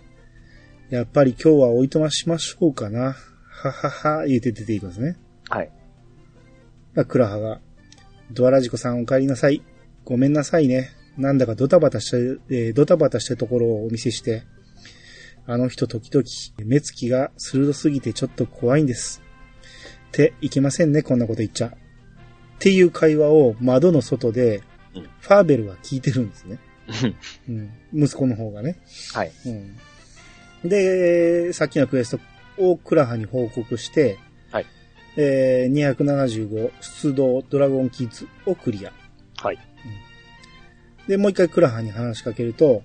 [0.90, 3.16] やっぱり今日はおいとましましょうかな。
[3.50, 5.16] ははは、言うて出ていくんですね。
[5.50, 5.70] はい。
[7.09, 7.61] クラハが、
[8.31, 9.62] ドアラジコさんお帰りなさい。
[10.04, 10.90] ごめんなさいね。
[11.18, 12.16] なんだかドタバタして、
[12.48, 14.44] えードタバタしたところをお見せして。
[15.48, 16.24] あの人時々、
[16.64, 19.22] 目つきが鋭すぎてちょっと怖いんです。
[20.08, 21.68] って、いけませんね、こんなこと言っちゃ。
[21.68, 21.72] っ
[22.61, 24.62] ていう会話を窓の外で
[24.94, 26.58] うん、ファーベルは聞いてるんですね。
[27.48, 27.72] うん。
[27.94, 28.76] 息子の方がね。
[29.14, 29.32] はい。
[29.46, 29.48] う
[30.66, 30.68] ん。
[30.68, 32.18] で、さっきのクエス
[32.56, 34.18] トをクラハに報告して、
[34.50, 34.66] はい。
[35.16, 38.92] えー、275出動ドラゴンキッズをクリア。
[39.37, 39.58] はい。
[41.06, 42.82] で、もう一回クラハに話しかけると、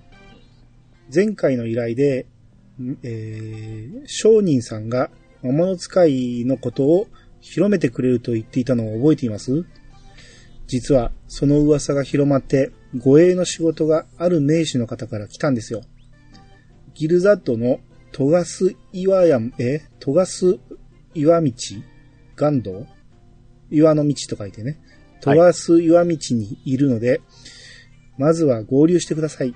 [1.14, 2.26] 前回の依頼で、ん
[3.04, 7.08] えー、商人さんが魔物使いのことを
[7.40, 9.66] 広めてくれると言っていたのを覚えています？
[10.66, 15.82] 実は、その噂が広まって、護衛の仕事がある名士の方から来たんですよ。
[16.94, 17.80] ギルザッドの
[18.12, 20.60] トガス岩や、えトガス
[21.14, 21.52] 岩道
[22.38, 22.88] 岩道？
[23.70, 24.80] 岩の道と書いてね。
[25.20, 27.22] トガス岩道にいるので、
[28.18, 29.54] まずは合流してください。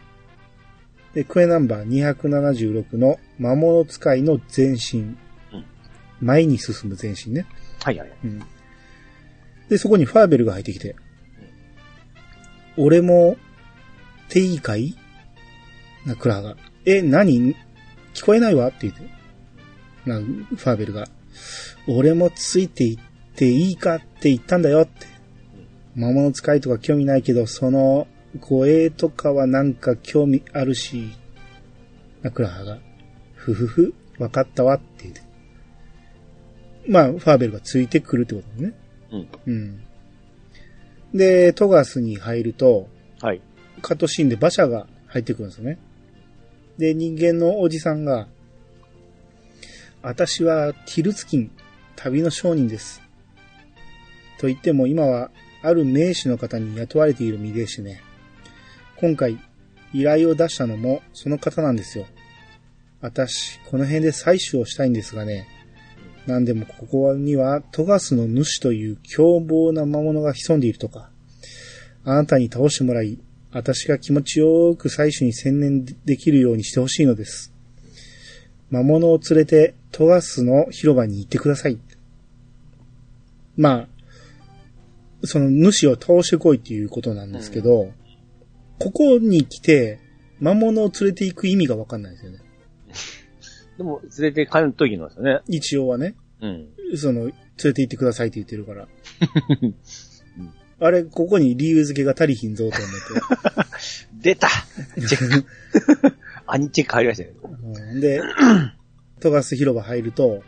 [1.18, 5.18] で、クエナンバー276の魔物使いの前進。
[5.52, 5.66] うん
[6.20, 7.48] 前に進む前進ね。
[7.84, 8.12] はいはい。
[8.24, 8.42] うん。
[9.68, 10.96] で、そこにファーベルが入ってきて、
[12.76, 13.38] 俺も、
[14.30, 14.96] ていいかい
[16.06, 16.58] な、クラハが。
[16.86, 17.56] え、何？
[18.14, 18.68] 聞こえないわ？
[18.68, 19.02] って言って。
[20.06, 21.08] な、ファーベルが。
[21.88, 23.00] 俺もついていっ
[23.36, 25.08] ていいかって言ったんだよって。
[25.96, 28.08] 魔物使いとか興味ないけど、その、
[28.40, 31.12] 護衛とかはなんか興味あるし、
[32.22, 32.80] な、クラハが。
[33.36, 35.22] ふふふ、わかったわって言って。
[36.88, 38.74] まあ、ファーベルがついてくるってことだね。
[39.12, 39.28] うん。
[39.46, 39.82] うん。
[41.14, 42.90] で、トガスに入ると、
[43.22, 43.42] はい。
[43.82, 45.80] カットシーンで馬車が入ってくるんですよね。
[46.78, 48.28] で、人間のおじさんが、
[50.02, 51.52] 私はティルツキン、
[51.96, 53.02] 旅の商人です。
[54.40, 55.32] と言っても今は、
[55.64, 58.02] ある名士の方に雇われている身でしてね。
[59.00, 59.38] 今回、
[59.94, 62.06] 依頼を出したのもその方なんですよ。
[63.00, 65.48] 私、この辺で採取をしたいんですがね。
[66.26, 71.12] なんでもここにはトガスの主という凶暴な魔物が潜んでいるとか。
[72.04, 73.20] あなたに倒してもらい、
[73.52, 77.54] 私が気持ちよく採取に専念できるようにしてほしいのです。
[78.72, 81.78] 魔物を連れてトガスの広場に行ってください。
[83.56, 83.88] まあ、
[85.24, 87.92] その主を倒してこいっていうことなんですけど、
[88.80, 90.00] ここに来て
[90.40, 92.40] 魔物を連れて行く意味がわかんないですよね。
[93.78, 95.40] でも、連れて帰るときのですよね。
[95.48, 96.16] 一応はね。
[96.42, 96.68] うん。
[96.96, 98.88] その、連れて行ってくださいって言ってるから。
[100.80, 102.90] あれ、ここに理由付けが足りひんぞと思っ
[103.62, 103.68] て。
[104.22, 104.48] 出た
[105.08, 105.46] チェック。
[106.46, 107.34] アニチェック入りましたね。
[107.92, 108.22] うんで、
[109.20, 110.44] トガス広場入ると、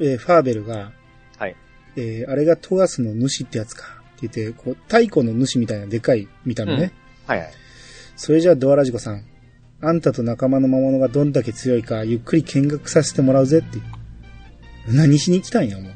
[0.00, 0.92] えーファーベルが、
[1.36, 1.56] はい。
[1.96, 4.02] えーあれがトガスの主ってやつか。
[4.16, 6.92] って言って、こう、太鼓の主みたいなでかい見た目ね。
[7.30, 7.52] はいはい。
[8.16, 9.24] それじゃあドアラジコさん、
[9.80, 13.78] あんたと仲間の魔物がどんだけ強いか、ゆっくり見学させてもらうぜって。
[14.88, 15.92] 何しに来たんや、もう。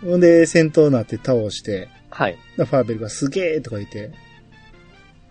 [0.10, 2.38] ほんで、戦闘になって倒して、はい。
[2.56, 4.10] ファーベルがすげーとか言って、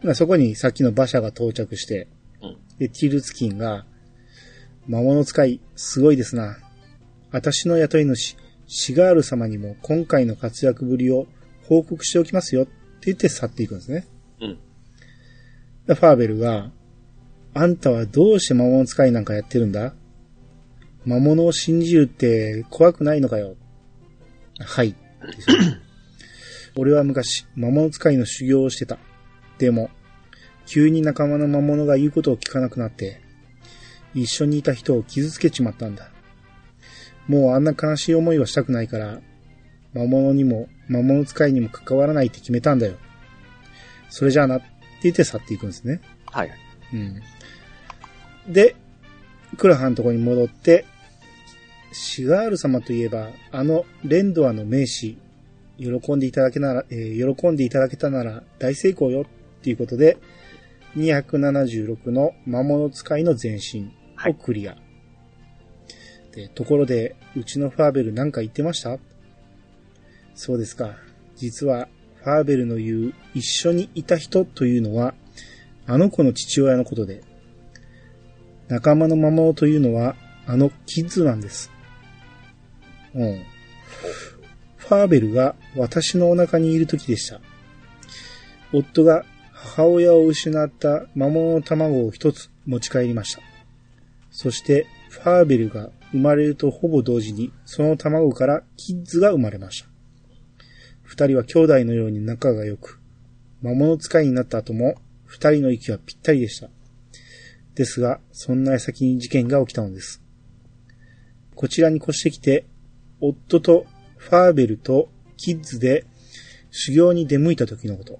[0.03, 2.07] まあそこにさっきの馬車が到着して、
[2.43, 3.85] うんで、ティルツキンが、
[4.87, 6.59] 魔物使い、すごいですな。
[7.31, 11.25] 私の雇い主、シガール様にも今回の活躍ぶりを
[11.67, 12.78] 報告しておきますよって
[13.09, 14.07] 言って去っていくんですね。
[14.41, 14.57] うん。
[15.87, 16.71] でファーベルが、
[17.53, 19.93] あんたはどうして魔物使いなんかやってるんだ？
[21.05, 23.55] 魔物を信じるって怖くないのかよ。
[24.59, 24.95] はい。
[26.77, 28.99] 俺は昔、魔物使いの修行をしてた。
[29.57, 29.89] でも、
[30.65, 33.21] 急に仲間の魔物が言うことを聞かなくなって、
[34.13, 36.09] 一緒にいた人を傷つけちまったんだ。
[37.27, 39.19] もうあんな悲しい思いはしたくないから、
[39.93, 42.95] 魔物にも魔物使いにも関わらないって決めたんだよ。
[44.09, 44.65] それじゃあなって
[45.03, 46.01] 言って去っていくんですね。
[46.25, 46.51] はい。
[46.93, 47.21] うん。
[48.51, 48.75] で、
[49.57, 50.85] クラハンのとこに戻って、
[51.91, 55.17] シガール様といえば、あのレンドアの名士、
[55.77, 59.25] 喜んでいただけなら、えー喜んでいただけたなら大成功よっ
[59.63, 60.17] ていうことで、
[60.97, 63.91] 276の魔物使いの前身
[64.27, 64.75] をクリア。
[66.33, 68.97] で、ところで、うちのファーベルなんか言ってました？
[70.39, 70.95] そうですか。
[71.35, 71.89] 実は、
[72.23, 75.13] ファーベルの言う一緒にいた人というのは、
[75.85, 77.23] あの子の父親のことで、
[78.69, 80.15] 仲間の魔物というのは、
[80.47, 81.69] あのキッズなんです。
[83.13, 83.43] うん。
[84.77, 87.41] ファーベルが私のお腹にいる時でした。
[88.71, 93.41] 夫が母親を失った魔物の卵を一つ持ち帰りました。
[94.31, 99.88] そして、ファーベルが生まれるとほぼ同時に、その卵からキッズが生まれました。
[101.09, 103.01] 二人は兄弟のように仲が良く、
[103.63, 104.93] 魔物使いになった後も、
[105.25, 106.69] 二人の息はぴったりでした。
[107.73, 110.21] ですが、そんな矢先に事件が起きたのです。
[111.55, 112.67] こちらに越してきて、
[113.19, 116.05] 夫とファーベルとキッズで
[116.69, 118.19] 修行に出向いた時のこと。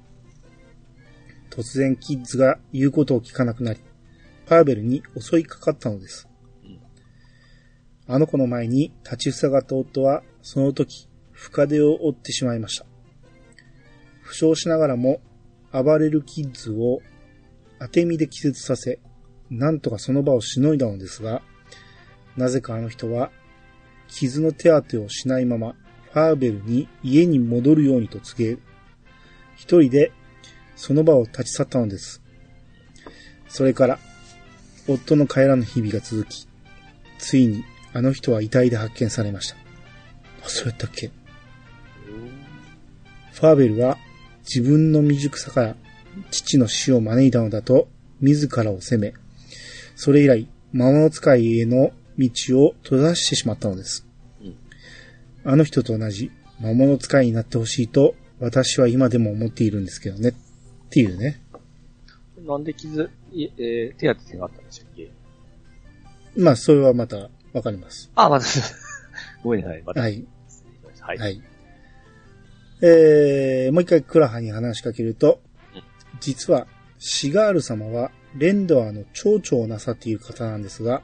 [1.51, 3.79] 突然キッズが言うことを聞かなくなり、
[4.47, 6.27] ファーベルに襲いかかったのです。
[8.07, 11.08] あの子の前に立ちふさがった夫は、その時、
[11.39, 12.85] 深手を負ってしまいました。
[14.21, 15.21] 負傷しながらも、
[15.71, 16.99] 暴れるキッズを
[17.79, 18.99] 当て身で気絶させ、
[19.49, 21.41] なんとかその場をしのいだのですが、
[22.35, 23.31] なぜかあの人は、
[24.09, 25.75] 傷の手当てをしないまま、
[26.11, 28.59] ファーベルに家に戻るようにと告げ、
[29.55, 30.11] 一人で
[30.75, 32.21] その場を立ち去ったのです。
[33.47, 33.97] それから、
[34.89, 36.47] 夫の帰らぬ日々が続き、
[37.17, 39.55] ついにあの人は遺体で発見されました。
[40.45, 41.11] あ、そうやったっけ？
[43.39, 43.97] ファーベルは
[44.39, 45.75] 自分の未熟さから
[46.31, 47.87] 父の死を招いたのだと
[48.19, 49.13] 自らを責め、
[49.95, 52.29] それ以来魔物使いへの道
[52.61, 54.05] を閉ざしてしまったのです。
[54.41, 54.55] うん
[55.45, 60.29] あの人と同じ魔物使いになってほしいと私は今でも思っているんですけどね。
[60.29, 60.33] っ
[60.89, 61.41] ていうね。
[62.45, 65.09] なんで傷、いえー手当てがあったんでしたっけ？
[66.35, 68.11] まあ、それはまたわかります。
[68.15, 68.45] あ、また、
[69.43, 69.83] ごめんなさい。
[69.85, 70.01] また。
[70.01, 70.25] はい。
[70.99, 71.17] はい。
[71.17, 71.41] はい。
[72.81, 75.41] えー、もう一回クラハに話しかけると
[75.75, 75.83] うん、
[76.19, 81.01] 実はシガール様はレンドアの町長をなさっている方なんですが、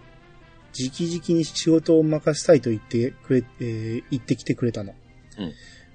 [0.78, 4.94] 直々に仕事を任せたいと言ってくれ、えー言ってきてくれたの。
[5.40, 5.54] うん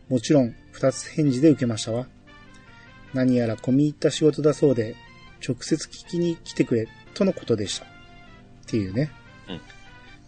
[0.08, 2.08] もちろん、二つ返事で受けましたわ。
[3.14, 4.96] 何やら込み入った仕事だそうで、
[5.46, 7.84] 直接聞きに来てくれ、とのことでした。
[7.84, 7.88] っ
[8.66, 9.12] ていうね。
[9.48, 9.60] うん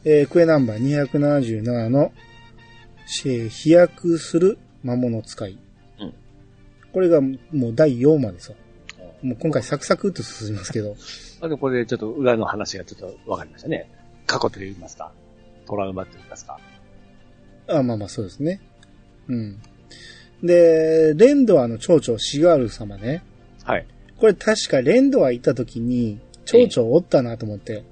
[0.04, 5.58] えークエナンバー277の、えー飛躍する魔物使い。
[6.00, 6.14] うん
[6.92, 8.56] これがもう第4話ですよ。
[9.22, 10.94] もう今回サクサクっと進みますけど。
[11.40, 13.88] あでもこれでちょっと裏の話がちょっと分かりましたね。
[14.26, 15.10] 過去と言いますか。
[15.66, 16.58] トラウマと言いますか。
[17.68, 18.60] あまあまあそうですね。
[19.28, 19.58] うん。
[20.42, 23.22] で、レンドアの町長シガール様ね。
[23.64, 23.86] はい。
[24.18, 27.84] これ確かレンドア行った時に、町長おったなと思って。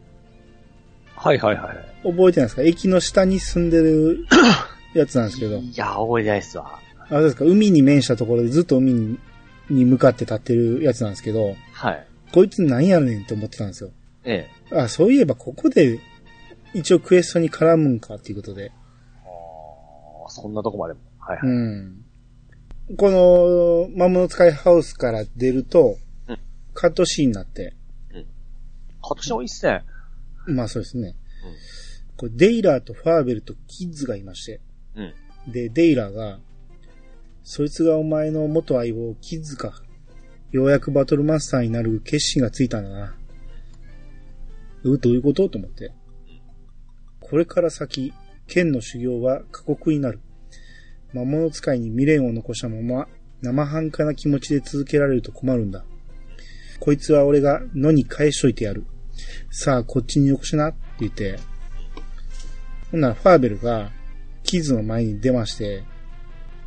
[1.16, 1.76] はいはいはい。
[2.08, 2.62] 覚えてないですか？
[2.62, 4.26] 駅の下に住んでる
[4.94, 5.58] やつなんですけど。
[5.58, 6.78] いや、覚えてないっすわ。
[6.98, 7.44] あ、そうですか。
[7.44, 9.18] 海に面したところでずっと海に
[9.68, 12.06] に向かって立ってるやつなんですけど、はい。
[12.32, 13.90] こいつ何やねんって思ってたんですよ。
[14.24, 14.76] ええ。
[14.76, 16.00] あ、そういえばここで
[16.74, 18.72] 一応クエストに絡むんかっていうことで。
[19.24, 21.00] あーそんなとこまでも。
[21.18, 21.48] ははいはい。
[21.48, 22.04] うん。
[22.96, 25.96] この、魔物使いハウスから出ると、
[26.28, 26.38] うん
[26.72, 27.74] カットシーンになって、
[29.02, 29.84] 今年もいいっすね。
[30.46, 31.16] まあそうですね。
[32.16, 34.60] これデイラーとファーベルとキッズがいまして、
[34.96, 35.52] うん。
[35.52, 36.38] で、デイラが、
[37.42, 39.82] そいつがお前の元相棒、キッズか。
[40.52, 43.14] ようやくバトルマスターになる決心がついたんだな。
[44.82, 45.48] う、どういうこと？
[45.48, 45.92] と思って。
[47.20, 48.12] これから先、
[48.46, 50.20] 剣の修行は過酷になる。
[51.12, 53.08] 魔物使いに未練を残したまま、
[53.42, 55.84] 生半可な気持ちで続けられると困るんだ。
[56.80, 58.84] こいつは俺が野に返しといてやる。
[59.50, 61.38] さあ、こっちによこしなって言って、
[62.90, 63.92] ほんならファーベルが、
[64.50, 65.84] キッズの前に出まして、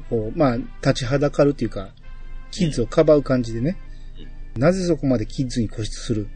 [0.09, 1.89] こう、まあ、立ちはだかるっていうか、
[2.49, 3.75] キッズをかばう感じでね、
[4.55, 6.29] なぜそこまでキッズに固執する？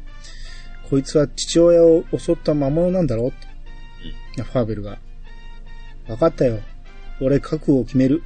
[0.90, 3.32] こいつは父親を襲った魔物なんだろっ
[4.36, 4.44] て。
[4.44, 5.00] ファーベルが。
[6.10, 6.60] わかったよ。
[7.22, 8.24] 俺覚悟を決める。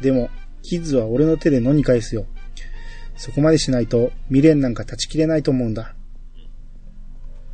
[0.00, 0.30] でも、
[0.62, 2.24] キッズは俺の手で野に返すよ。
[3.18, 5.94] そこまでしないと未練なんか断ち切れないと思うんだ。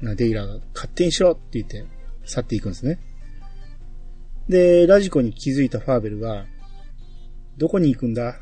[0.00, 1.84] な、デイラーが勝手にしろって言って
[2.24, 3.00] 去っていくんですね。
[4.48, 6.46] で、ラジコに気づいたファーベルが、
[7.56, 8.40] どこに行くんだ？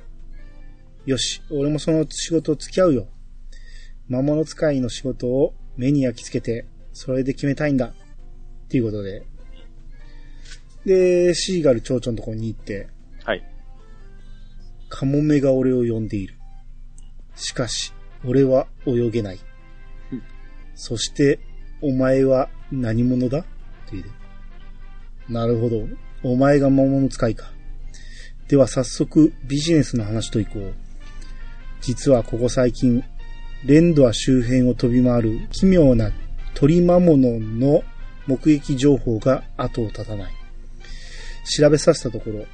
[1.06, 3.08] よし、俺もその仕事付き合うよ。
[4.08, 7.86] 魔物使いの仕事を目に焼き付けて、それで決めたいんだ。
[7.86, 7.92] っ
[8.68, 9.22] ていうことで。
[10.84, 12.88] で、シーガル蝶々のところに行って、
[13.24, 13.44] はい。
[14.88, 16.34] カモメが俺を呼んでいる。
[17.36, 17.92] しかし、
[18.24, 19.40] 俺は泳げない。
[20.12, 20.22] うん
[20.74, 21.38] そして、
[21.82, 23.38] お前は何者だ？
[23.38, 23.48] って
[23.92, 24.10] 言うて
[25.30, 25.86] なるほど。
[26.22, 27.50] お前が魔物使いか。
[28.48, 30.74] では早速ビジネスの話といこう。
[31.80, 33.04] 実はここ最近、
[33.64, 36.10] レンドア周辺を飛び回る奇妙な
[36.54, 37.84] 鳥魔物の
[38.26, 40.32] 目撃情報が後を絶たない。
[41.44, 42.44] 調べさせたところ、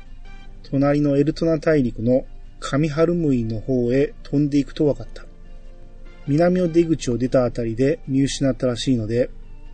[0.71, 2.27] 隣のエルトナ大陸の
[2.61, 5.25] カミハルムイの方へ飛んでいくと分かった。
[6.27, 9.31] 南の出口を出たあたりで見失ったらしいので、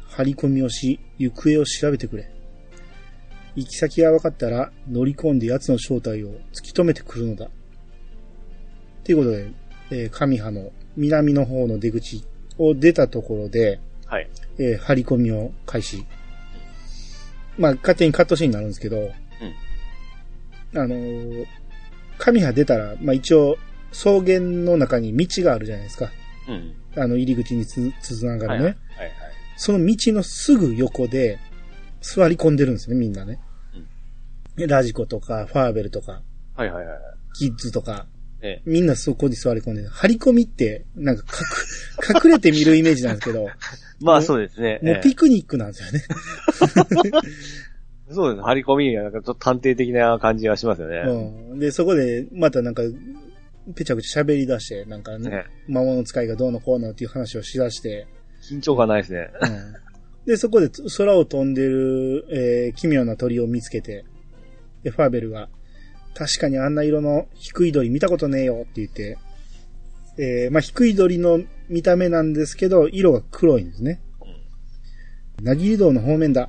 [0.06, 2.30] 張り込みをし、行方を調べてくれ。
[3.54, 7.48] 行き先が分かったら乗り込んで奴の正体を突き止めてくるのだ。
[9.04, 9.50] ということで、
[9.90, 12.24] えー、神派の南の方の出口
[12.58, 14.28] を出たところで、はい。
[14.58, 16.04] えー張り込みを開始。
[17.58, 19.10] まあ、勝手にカットシーンになるんですけど、
[20.74, 21.46] あのー
[22.18, 23.58] 神派出たら、まあ一応、
[23.90, 26.10] 草原の中に道があるじゃないですか。
[26.48, 26.74] うん。
[26.94, 28.58] あの、入り口につ、つながはい。
[28.58, 28.76] るね。
[28.96, 29.06] はい。
[29.06, 29.12] はい。
[29.56, 31.38] その道のすぐ横で、
[32.02, 33.40] 座り込んでるんですね、みんなね。
[34.56, 36.22] でラジコとか、ファーベルとか、
[36.54, 36.70] はい。
[36.70, 36.86] はい。
[36.86, 36.98] はい。
[37.34, 38.06] キッズとか、
[38.42, 38.62] ええ。
[38.66, 39.88] みんなそこに座り込んでる。
[39.88, 41.24] 張り込みって、なんか
[42.14, 43.48] 隠、隠れて見るイメージなんですけど、
[44.02, 44.80] まあそうですね。
[44.82, 46.02] もうピクニックなんですよね。
[48.10, 48.44] そうです。
[48.44, 51.04] 張り込みがなんかちょっと探偵的な感じがしますよね。
[51.06, 51.58] うん。
[51.58, 52.82] で、そこで、またなんか、
[53.74, 58.06] ぺちゃくちゃ喋り出して、なんか、ね魔物使いがどうのこうのっていう話をしだして、
[58.42, 59.30] 緊張感ないですね。
[59.40, 59.74] うん。
[60.26, 64.04] で、そこで空を飛んでる、えー奇妙な鳥を見つけて、
[64.82, 65.48] で、ファーベルが、
[66.14, 69.18] 確かにあんな色の低い鳥見たことねえよって言って、
[70.18, 74.00] えーまあ、低い鳥の見た目なんですけど、色が黒いんですね。
[75.42, 76.48] なぎり道の方面だ。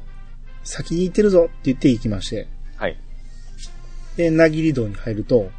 [0.64, 2.48] 先に行ってるぞって言って行きまして。
[2.76, 2.98] はい。
[4.18, 5.50] で、なぎり道に入ると、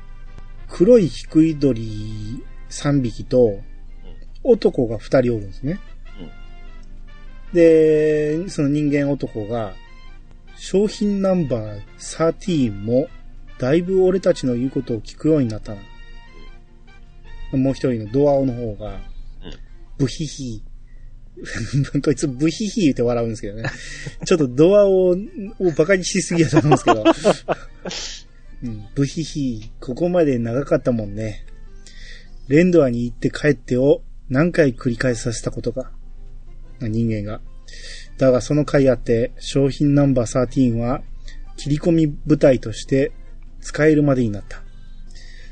[0.69, 3.61] 黒い低い鳥3匹と、
[4.43, 5.81] 男が2人おるんですね。
[7.55, 9.75] で、その人間男が、
[10.57, 13.09] 商品ナンバー13も、
[13.59, 15.81] だいぶ俺たちの言うことを聞くようになったな。
[17.57, 18.99] もう一人のドアオの方が、
[19.97, 20.75] ブヒヒー。
[22.03, 23.65] こいつブヒヒーって笑うんですけどね。
[24.25, 25.17] ちょっとドアオを
[25.77, 27.05] バカにしすぎやと思うんですけど。
[28.65, 31.45] うん、ブヒヒー、ここまで長かったもんね。
[32.49, 35.93] レンドアに行って帰ってを何回繰り返させたことか。
[36.81, 37.41] 人間が。
[38.19, 41.03] だがその回あって、商品ナンバー13は、
[41.57, 43.13] 切り込み部隊として
[43.61, 44.63] 使えるまでになった。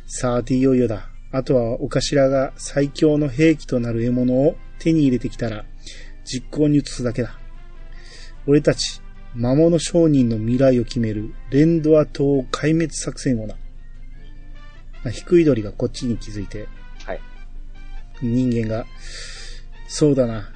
[0.06, 1.08] さーていよいよだ。
[1.30, 5.64] あとはお頭が最強の兵器となる獲物を手に入れてきたら、
[6.24, 7.38] 実行に移すだけだ。
[8.46, 9.00] 俺たち、
[9.34, 13.54] 魔物商人の未来を決めるレンドア島壊滅作戦をな。
[15.02, 16.68] まあ低い鳥がこっちに気づいて、
[17.06, 17.20] はい。
[18.20, 18.86] 人間が、
[19.88, 20.52] そうだな。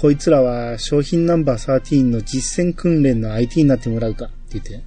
[0.00, 4.80] こいつらは商品ナンバー13の実践訓練の IT になってもらうかって言って。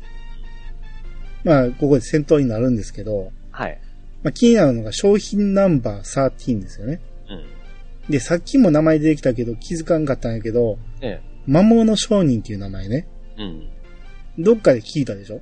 [1.44, 3.78] まあ、ここで戦闘になるんですけど、はい。
[4.24, 7.02] まあ気になるのが商品ナンバー13ですよね。
[8.08, 8.12] うん。
[8.12, 13.08] で、さっきも名前出てきたけど気づかんかったんやけど、え魔物商人っていう名前ね。
[13.38, 13.44] え。
[13.44, 13.46] う
[14.42, 14.44] ん。
[14.44, 15.42] どっかで聞いたでしょ？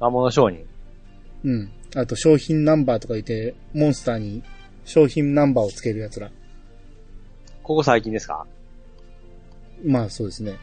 [0.00, 0.64] 魔物商人。
[1.44, 1.70] うん。
[1.94, 4.42] あと商品ナンバーとか言って、モンスターに
[4.86, 6.30] 商品ナンバーをつける奴ら。
[7.62, 8.46] ここ最近ですか？
[9.84, 10.56] まあそうですね。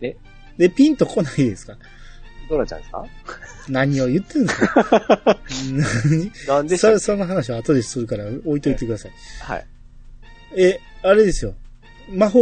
[0.00, 0.16] え
[0.58, 1.76] で、ピンとこないですか？
[2.48, 3.04] どうなっちゃうんですか？
[3.68, 5.38] 何を言ってるんですか
[6.48, 6.98] 何でしたっけ？
[6.98, 9.12] そその話は後でするから置いといてください。
[9.40, 9.66] はい。
[10.56, 11.54] え、あれですよ。
[12.10, 12.40] 魔法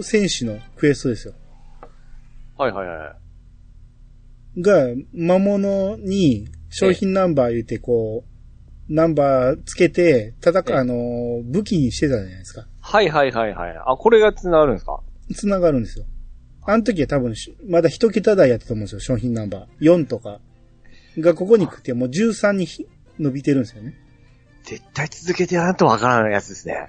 [0.00, 1.34] 戦士のクエストですよ。
[2.56, 3.16] はいはいは
[4.56, 4.62] い。
[4.62, 8.31] が、魔物に商品ナンバー言ってこう、
[8.88, 10.94] ナンバーつけて、戦ええう、あの、
[11.44, 12.66] 武器にしてたじゃないですか。
[12.80, 13.76] はいはいはいはい。
[13.86, 15.00] あ、これが繋がるんですか？
[15.34, 16.04] 繋がるんですよ。
[16.64, 19.84] あの時は多分し、まだ一桁台やったと思うんですよ、商品ナンバー。
[19.84, 20.40] 4とか。
[21.18, 22.86] がここに来て、もう13にひ
[23.18, 23.94] 伸びてるんですよね。
[24.64, 26.88] 絶対続けてやらんとわからないやつですね。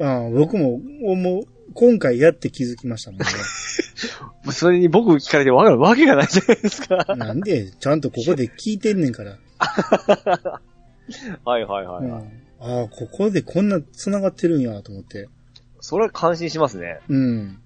[0.00, 1.44] ああ僕も、もう、
[1.74, 3.26] 今回やって気づきましたもんね。
[4.52, 7.14] それに僕聞かれてわかるわけがないじゃないですか。
[7.16, 9.38] なんで、ちゃんとここで聞いてんねんから。
[11.44, 12.04] はいはいはい。
[12.04, 15.28] うん、ああ、ここでこんな繋がってるんやと思って。
[15.80, 17.00] それは感心しますね。
[17.08, 17.58] うん。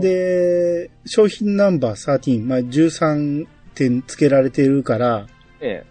[0.00, 5.26] で、商品ナンバー13、まあ、13点付けられてるから、
[5.60, 5.90] ええ。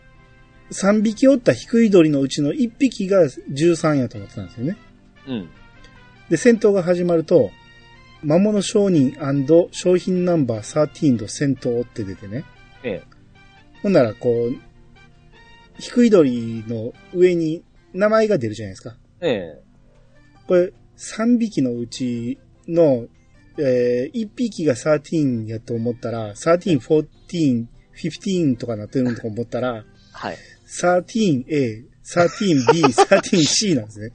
[0.71, 4.77] 3匹おった低い鳥のうちの1匹が13やと思ってたんですよね。
[5.27, 5.49] うん。
[6.29, 7.49] で、戦闘が始まると、
[8.21, 9.17] 魔物商人
[9.71, 12.43] 商品ナンバー13の戦闘って出てね。
[12.83, 13.03] ええ。
[13.81, 14.55] ほんなら、こう、
[15.79, 17.63] 低い鳥の上に
[17.93, 18.97] 名前が出るじゃないですか。
[19.21, 19.61] ええ。
[20.47, 23.07] これ、3匹のうちの、
[23.57, 27.65] えー、1匹が13やと思ったら、13、14、
[27.95, 30.37] 15とかなってるのとか思ったら、はい。
[30.67, 34.11] 13A、13B、 13C なんですね。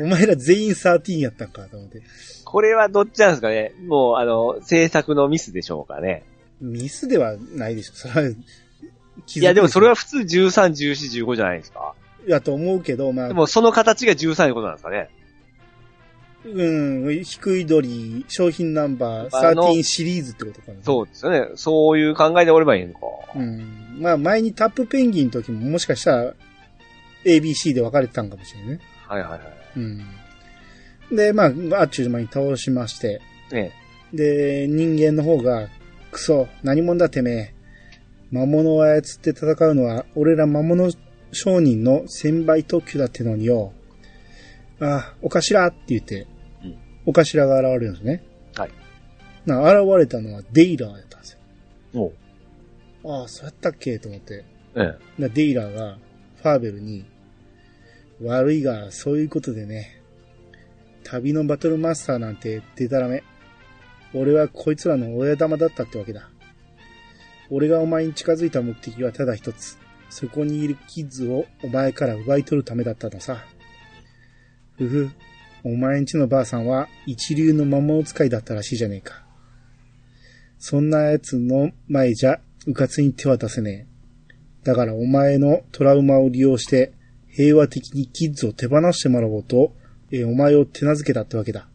[0.00, 2.02] お前ら全員13やったんかと思って。
[2.44, 3.72] これはどっちなんですかね？
[3.86, 6.24] もう、あの、制作のミスでしょうかね？
[6.60, 7.94] ミスではないでしょ。
[7.94, 8.34] それは、
[9.36, 11.94] いいや、でもそれは普通13、14、15じゃないですか。
[12.26, 15.10] やと思うけど、まあで、もその形が13いうことなんですかね。
[16.46, 20.82] うん、低い鳥、商品ナンバーあの13シリーズってことかな。
[20.82, 21.48] そうですよね。
[21.54, 23.00] そういう考えでおればいいのか。
[23.34, 23.98] うん。
[23.98, 26.34] まあ前にタップペンギンの時ももしかしたら
[27.24, 28.80] ABC で分かれてたんかもしれないね。
[29.06, 29.40] はいはいはい。
[29.76, 31.16] うん。
[31.16, 33.20] で、まあ、あっちゅう間に倒しまして、
[33.52, 33.72] え
[34.12, 34.16] え。
[34.16, 35.68] で、人間の方が、
[36.10, 37.53] クソ、何者だてめえ。
[38.30, 40.90] 魔物を操って戦うのは、俺ら魔物
[41.32, 43.72] 商人の千倍特許だってのによ。
[44.80, 46.26] ああ、お頭って言って、
[46.64, 48.24] うんお頭が現れるんですね。
[48.56, 48.70] はい。
[49.44, 51.38] な、現れたのはデイラーやったんですよ。
[51.92, 52.12] も
[53.04, 53.10] う。
[53.12, 54.44] ああ、そうやったっけと思って。
[54.74, 55.22] ええ。
[55.22, 55.98] なデイラーが
[56.42, 57.04] ファーベルに、
[58.22, 60.00] 悪いが、そういうことでね、
[61.02, 63.22] 旅のバトルマスターなんてデタラメ。
[64.14, 66.30] 俺はこいつらの親玉だったってわけだ。
[67.56, 69.78] 俺がお前に近づいた目的はただ一つ。
[70.10, 73.44] そこにいるキッズをお前から奪い取るためだったのさ。
[74.76, 75.10] ふふ、
[75.62, 79.22] お前んちのばあさんは一流の魔物使いだったらしいじゃねえか。
[80.58, 84.64] そんな奴の前じゃ、うかつに手は出せねえ。
[84.64, 86.92] だからお前のトラウマを利用して、
[87.28, 89.76] 平和的にキッズを手放してもらおうと、
[90.10, 91.68] えお前を手なずけたってわけだ。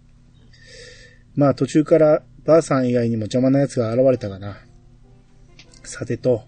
[1.36, 4.58] まあ途中からばあさん以外にも邪魔な奴が現れたがな。
[5.88, 6.44] さてと、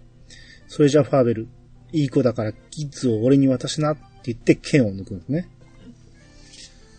[0.68, 1.48] それじゃファーベル、
[1.92, 5.48] いい子だからキッズを俺に渡しなって言って剣を抜くんですね。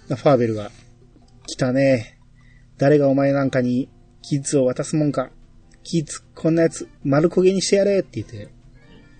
[0.08, 0.72] ファーベルが、
[1.46, 2.18] 来たね
[2.78, 3.90] 誰がお前なんかに
[4.22, 5.30] キッズを渡すもんか。
[5.84, 8.50] キッズ、こんなやつ丸焦げにしてやれって言って、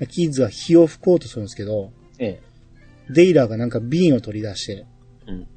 [0.08, 2.42] キッズは火を吹こうとするんですけど、ええ。
[3.10, 4.86] デイラーがなんか瓶を取り出して、
[5.28, 5.48] うん。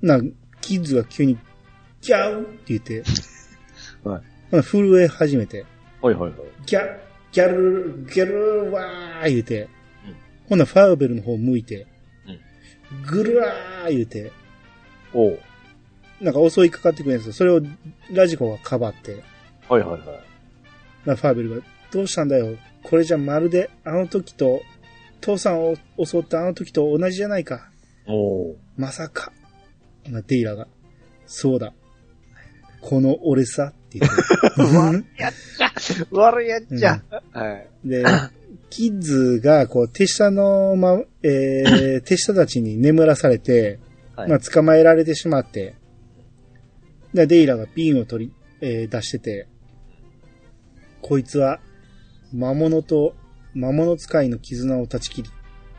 [0.00, 0.20] な、
[0.60, 1.38] キッズが急に、
[2.00, 3.02] ギャーって言って、
[4.02, 4.22] は
[4.62, 5.66] 震え始めて、
[6.04, 6.40] はいはいはい。
[6.66, 6.98] ギャ、
[7.32, 9.68] ギャル、ギャル、わー言うて、うん
[10.50, 11.86] ほなファーベルの方向いて、
[12.26, 14.30] うんぐるわー言うて、
[15.14, 15.40] おう。
[16.20, 17.32] なんか襲いかかってくるんですよ。
[17.32, 17.62] それを
[18.12, 19.24] ラジコがかばって、
[19.66, 21.08] はいはいはい。
[21.08, 22.54] なファーベルが、どうしたんだよ。
[22.82, 24.60] これじゃまるであの時と、
[25.22, 25.74] 父さんを
[26.04, 27.70] 襲ったあの時と同じじゃないか。
[28.06, 28.56] おう。
[28.76, 29.32] まさか。
[30.06, 30.68] なデイラが、
[31.24, 31.72] そうだ。
[32.82, 35.63] この俺さって言って。
[36.10, 37.02] 悪いやっちゃ。
[37.32, 37.68] はい。
[37.84, 38.04] で、
[38.70, 43.78] キッズが、こう、手下の、ま、えー、 手下たちに眠らされて、
[44.16, 45.74] はいまあ、捕まえられてしまって、
[47.12, 49.46] で、デイラが瓶を取り、えー出してて、
[51.02, 51.60] こいつは、
[52.32, 53.14] 魔物と
[53.54, 55.30] 魔物使いの絆を断ち切り、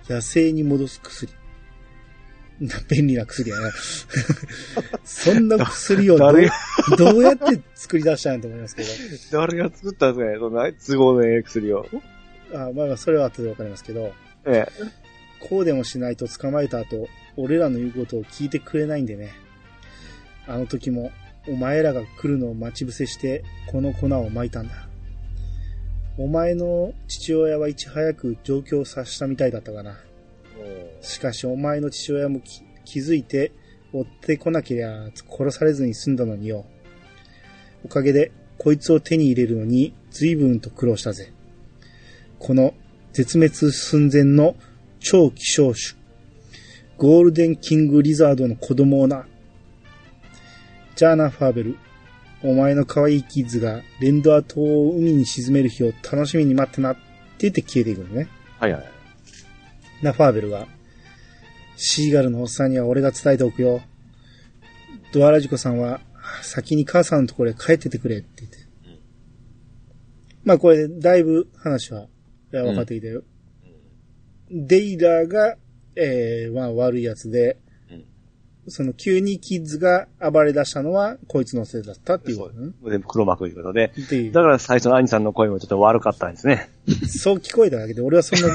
[0.08, 1.34] 野生に戻す薬。
[2.60, 3.72] な 便利な薬やな。
[5.04, 6.50] そんな薬をどう誰
[6.98, 8.90] どうやって作り出したんやと思いますけど。
[9.32, 10.40] 誰が作ったんですかね？
[10.40, 11.86] そんな都合のええ薬を。
[12.54, 14.14] あまあまあ、それは後でわかりますけど、
[14.46, 14.72] ええ。
[15.42, 19.34] こうでもしないと捕まえた後、俺らの言うことを聞いてくれないんでね。
[20.48, 21.12] あの時も、
[21.48, 24.88] お前らが来るのを待ち伏せして、この粉を撒いたんだ。
[26.18, 29.98] お前の父親はいち早く状況を察したみたいだったかな。
[31.02, 33.52] しかしお前の父親もき気づいて
[33.94, 36.66] 追ってこなけりゃ殺されずに済んだのによ。
[37.84, 41.32] おかげでこいつを手に入れるのに随分と苦労したぜ。
[42.40, 42.74] この
[43.14, 44.56] 絶滅寸前の
[45.00, 45.98] 超希少種、
[46.98, 49.26] ゴールデンキングリザードの子供をな。
[50.96, 51.78] じゃあな、ファーベル。
[52.44, 57.02] お前の可愛いキッズがレンドア島を海に沈める日を楽しみに待ってなって
[57.40, 58.28] 言って消えていくのね。
[58.60, 58.95] はいはい。
[60.02, 60.68] な、ファーベルが、
[61.78, 63.82] シーガルのおっさんには俺が伝えておくよ。
[65.12, 66.02] ドアラジコさんは、
[66.42, 68.58] 先に母さんのところへ帰っててくれって言って。
[68.58, 68.66] うん
[70.44, 72.08] まあこれ、だいぶ話は、
[72.52, 73.24] 分かってきたよ。
[74.52, 75.56] デイラーが、
[75.96, 77.66] えー、まあ悪いやつで、うん
[78.68, 82.72] その急にキッズが暴れ出したのは、こいつのせいだったっていうことね。
[82.84, 83.92] 全部黒幕ということで。
[84.32, 86.72] だから最初の兄さんの声もちょっと悪かったんですね。
[87.08, 88.48] そう聞こえただけで、俺はそんな、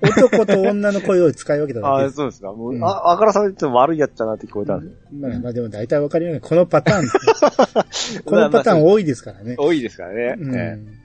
[0.00, 2.16] 男と女の声を使い分けただああ、けです。
[2.16, 2.52] そうですか。
[2.52, 4.98] もう、うんあ、あからさまにちょっと悪いやつだなって聞こえたんですよ。
[5.20, 6.40] まあ、まあでも大体わかるよね。
[6.40, 7.06] このパターン、
[8.24, 9.56] このパターン多いですからね。
[9.58, 10.34] 多いですからね。
[10.38, 11.04] うんええ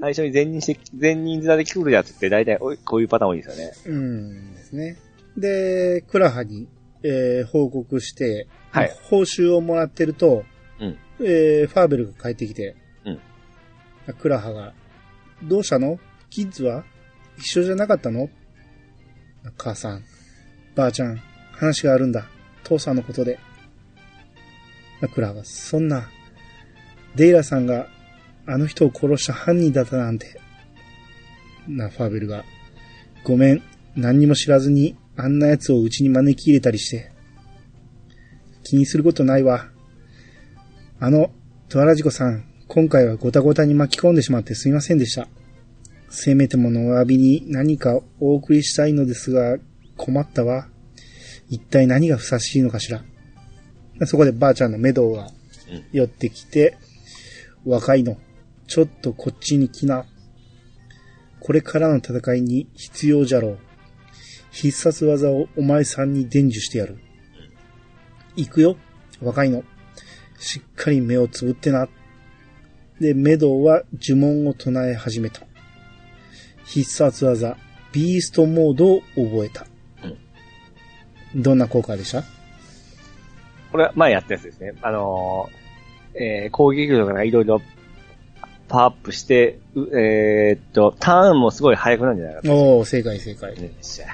[0.00, 3.72] 最初に全人して、全人面で来るやつって大体おいこういうパターン多いですよね。
[3.86, 4.96] うんですね。
[5.36, 6.66] で、クラハに、
[7.04, 10.42] えー報告して、はい報酬をもらってると、
[10.80, 12.74] うんえーファーベルが帰ってきて、
[13.06, 13.10] う
[14.12, 14.74] んクラハが、
[15.44, 15.98] どうしたの？
[16.28, 16.84] キッズは？
[17.38, 18.28] 一緒じゃなかったの？
[19.58, 20.04] 母さん、
[20.74, 21.20] ばあちゃん、
[21.52, 22.26] 話があるんだ。
[22.62, 23.38] 父さんのことで。
[25.12, 26.08] クラハが、そんな、
[27.14, 27.88] デイラさんが
[28.46, 30.40] あの人を殺した犯人だったなんて。
[31.68, 32.44] な、ファーベルが、
[33.22, 33.62] ごめん、
[33.96, 37.12] 何にも知らずにあんな奴をうちに招き入れたりして。
[38.62, 39.68] 気にすることないわ。
[41.00, 41.30] あの、
[41.68, 45.28] ドアラジコさん、今回はゴタゴタに巻き込んでしまってすみませんでした。
[46.08, 49.58] せめてものお詫びに何かお送りしたいのですが、
[49.96, 50.68] 困ったわ。
[51.48, 53.02] 一体何がふさわしいのかしら。
[54.06, 55.28] そこでばあちゃんのメドウが
[55.92, 56.76] 寄ってきて、
[57.64, 58.16] 若いの、
[58.66, 60.06] ちょっとこっちに来な。
[61.40, 63.58] これからの戦いに必要じゃろう。
[64.50, 66.98] 必殺技をお前さんに伝授してやる。
[68.36, 68.76] 行くよ、
[69.20, 69.64] 若いの。
[70.38, 71.88] しっかり目をつぶってな。
[73.00, 75.43] で、メドウは呪文を唱え始めた。
[76.66, 77.56] 必殺技、
[77.92, 79.66] ビーストモードを覚えた。
[81.36, 82.22] どんな効果でした？
[83.72, 84.72] これは前やったやつですね。
[84.82, 87.60] あのーえー攻撃力がいろいろ
[88.68, 92.52] パワーアップして、うえーっと、ターンもすごい速くなるんじゃないかと。
[92.76, 93.54] おー、正解正解。
[93.60, 94.06] ねしゃ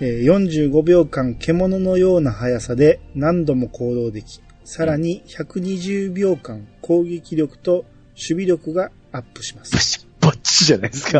[0.00, 10.06] えー45秒間獣のような速さで何度も行動でき、さらに120秒間攻撃力と守備力がアップします
[10.40, 10.44] バ。
[10.44, 11.18] チバッチじゃないですか。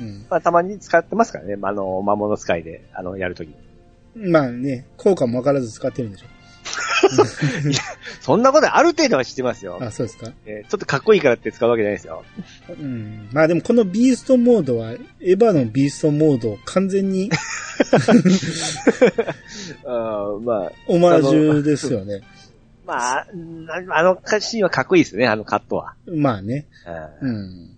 [0.00, 1.56] うんまあ、たまに使ってますからね。
[1.60, 3.54] あの、魔物使いで、あの、やるとき。
[4.16, 6.26] まあね、効果もわからず使ってるんでしょ。
[8.20, 9.78] そんなことある程度は知ってますよ。
[9.80, 10.32] あ、そうですか。
[10.46, 12.24] えーちょっとかっこいいからって使うわけじゃないですよ。
[12.68, 13.28] うん。
[13.32, 14.98] まあでもこのビーストモードは、エ
[15.32, 17.30] ヴァのビーストモードを完全に
[19.86, 22.20] あまあ、オマージュですよね。
[22.90, 25.94] まあ、なあのシーンはかっこいいですね、あのカットは。
[26.06, 26.66] まあね。
[27.20, 27.76] うんうん。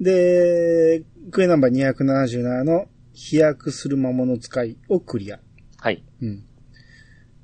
[0.00, 5.40] で、クエナンバー277の飛躍する魔物使いをクリア。
[5.78, 6.04] はい。
[6.20, 6.44] うん。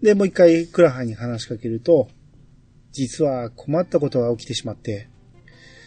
[0.03, 2.09] で、もう一回クラハに話しかけると、
[2.93, 5.09] 実は困ったことが起きてしまって、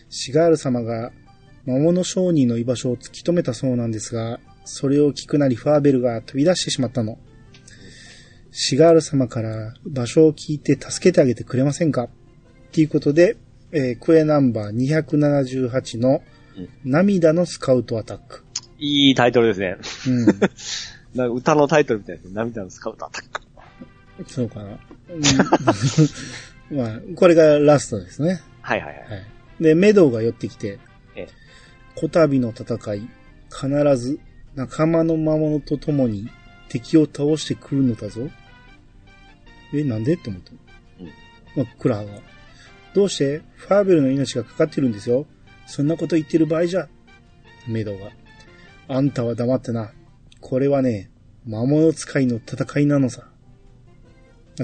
[0.09, 1.11] シガール様が
[1.65, 7.17] 魔物商人の居場所を突き止めたそうなんですが、それを聞くなりファーベルが飛び出してしまったの。
[8.51, 12.03] シガール様から場所を聞いて助けてあげてくれませんか？
[12.03, 12.09] っ
[12.71, 13.37] ていうことで、
[13.71, 16.21] えークエナンバー278の
[16.57, 18.43] うん涙のスカウトアタック。
[18.77, 19.77] いいタイトルですね。
[20.07, 20.25] うん。
[21.15, 22.31] なんか歌のタイトルみたいですね。
[22.33, 23.41] 涙のスカウトアタック。
[24.27, 24.65] そうかな。
[24.65, 24.77] うん
[26.77, 28.41] まあ、これがラストですね。
[28.61, 28.95] はいはいはい。
[28.95, 29.63] はい。
[29.63, 30.79] で、メドウが寄ってきて
[31.15, 31.27] ええ、
[31.95, 33.09] こたびの戦い、
[33.49, 34.19] 必ず
[34.55, 36.29] 仲間の魔物と共に
[36.69, 38.29] 敵を倒してくるのだぞ。
[39.74, 40.15] え、なんで？
[40.15, 40.51] って思った。
[40.51, 41.07] うん
[41.55, 42.19] まあ、クラハが。
[42.93, 43.41] どうして？
[43.55, 45.26] ファーベルの命がかかってるんですよ。
[45.65, 46.88] そんなこと言ってる場合じゃ。
[47.67, 48.11] メドウが。
[48.88, 49.91] あんたは黙ってな。
[50.39, 51.09] これはね、
[51.45, 53.30] 魔物使いの戦いなのさ。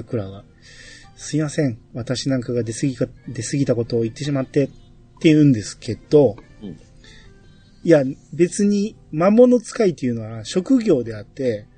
[0.06, 0.44] クラが、
[1.16, 1.78] すいません。
[1.94, 4.74] 私なんかが出過ぎか、出過ぎたことを言ってしまって、って
[5.22, 6.78] 言うんですけど、うん
[7.84, 8.02] いや、
[8.32, 11.77] 別に魔物使いっていうのは職業であって、うん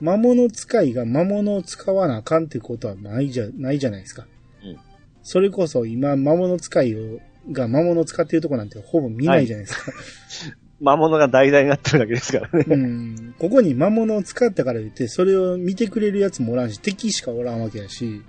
[0.00, 4.26] 魔物使いが魔物を使わなあかんってことはないじゃ、ないじゃないですか。
[4.64, 4.90] うん
[5.22, 7.20] それこそ今魔物使いを、
[7.52, 9.92] が魔物を使ってるとこなんてほぼ見ないじゃないですか。
[10.80, 12.64] 魔物が題材になってるだけですからね。
[12.66, 13.34] うん。
[13.38, 18.22] ここに魔物を使ったから言って、それを見てくれるやつもおらんし、敵しかおらんわけやし、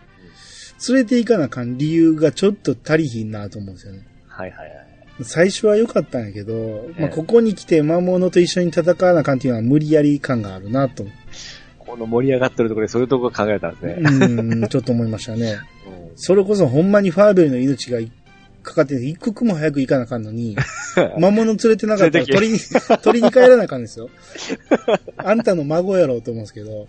[0.89, 4.05] 連れて行かなあかん理由がちょっと足りひんなと思うんですよね。
[4.27, 5.23] はいはいはい。
[5.23, 6.61] 最初は良かったんやけど、まあ、
[7.03, 11.05] ええここに来て魔物と一緒に戦わなあかんっていうのは無理やり感があるなと、
[11.91, 13.95] この盛り上がってるところでそういうところ考えたんですね。
[13.97, 15.59] うん、ちょっと思いましたね。
[15.85, 17.99] うんそれこそほんまにファーベルの命が
[18.63, 20.57] かかってて、一刻も早く行かなあかんのに、
[21.19, 22.59] 魔物連れてなかったら連れてけ取りに、
[23.01, 24.09] 取りに帰らなあかんですよ。
[25.17, 26.87] あんたの孫やろうと思うんですけど、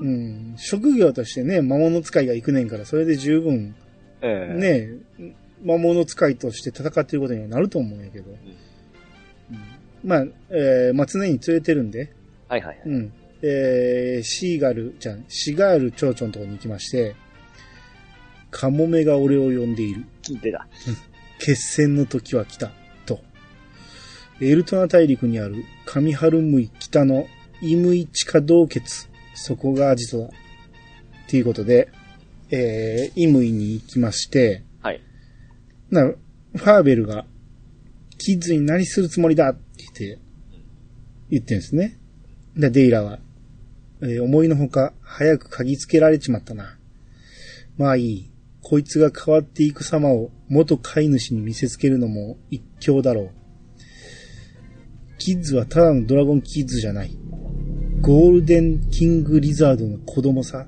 [0.00, 3.74] うん、職業としてね、魔物使いが行くねんから、それで十分、
[4.20, 5.32] ええね、
[5.64, 8.30] 魔物使いとして戦ってることにはなると思うんやけど。
[8.30, 9.58] うん
[10.04, 12.12] まあ、えー、まあ常に連れてるんで、
[12.48, 12.82] はいはいはい。
[12.86, 13.12] うん。
[13.42, 17.14] えー、シーガル、じゃん、シガール町長のところに行きまして、
[18.50, 20.04] カモメが俺を呼んでいる。
[20.22, 20.66] 聞いてた。
[21.38, 22.72] 決戦の時は来た。
[23.06, 23.20] と。
[24.40, 27.26] エルトナ大陸にある上春ムイ北の
[27.60, 28.82] イムイ地下洞穴。
[29.34, 30.26] そこがアジトだ。
[30.26, 30.30] っ
[31.30, 31.90] ていうことで、
[32.50, 35.02] えー、イムイに行きまして、はい。
[35.90, 37.26] な、ファーベルが、
[38.16, 40.18] キッズに何するつもりだって言って、
[41.30, 41.98] 言ってるんですね。
[42.56, 43.18] で、デイラは、
[44.02, 46.78] えー思いのほか、早く嗅ぎつけられちまったな。
[47.76, 48.32] まあいい。
[48.62, 53.30] こいつが変わっていく様を元飼い主に見せつけるのも一興だろう。
[55.18, 57.16] キッズはただのドラゴンキッズじゃない。
[58.00, 60.66] ゴールデンキングリザードの子供さ。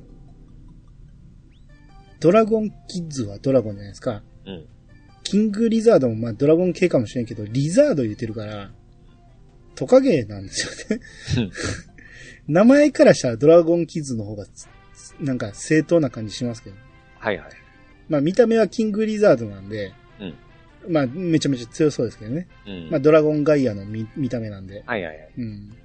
[2.21, 4.23] ドラゴンキッズはドラゴンじゃないですか。
[4.47, 4.67] うん。
[5.23, 8.71] キングリザードもまあドラゴン系かもしれんけど、リザード言ってるから、
[9.75, 10.93] トカゲなんです
[11.37, 11.51] よね。
[12.51, 14.69] 名前からしたらドラゴンキッズの方がつ、
[15.21, 16.77] なんか正当な感じしますけど。
[17.19, 17.51] はいはい。
[18.09, 20.35] まあ見た目はキングリザードなんで、うん
[20.89, 22.49] まあめちゃめちゃ強そうですけどね。
[22.67, 22.91] うん。
[22.91, 24.83] まあドラゴンガイアの見見た目なんで。
[24.85, 25.31] はいはいはい。
[25.39, 25.77] うん。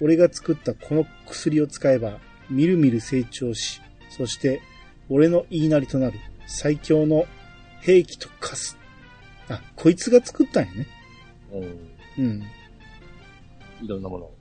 [0.00, 2.18] 俺が作ったこの薬を使えば、
[2.50, 3.80] みるみる成長し、
[4.10, 4.60] そして、
[5.08, 7.26] 俺の言いなりとなる最強の
[7.80, 8.76] 兵器と化す。
[9.48, 10.86] あ、こいつが作ったんやね。
[11.52, 12.24] うん。
[12.24, 12.42] うん。
[13.82, 14.31] いろんなものを。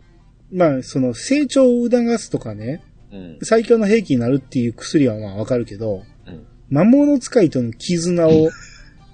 [0.51, 3.37] まあ、その、成長を促すとかね、うん。
[3.43, 6.45] 最強の兵器になるっていう薬はまあわかるけど、うん。
[6.69, 8.49] 魔物使いとの絆を、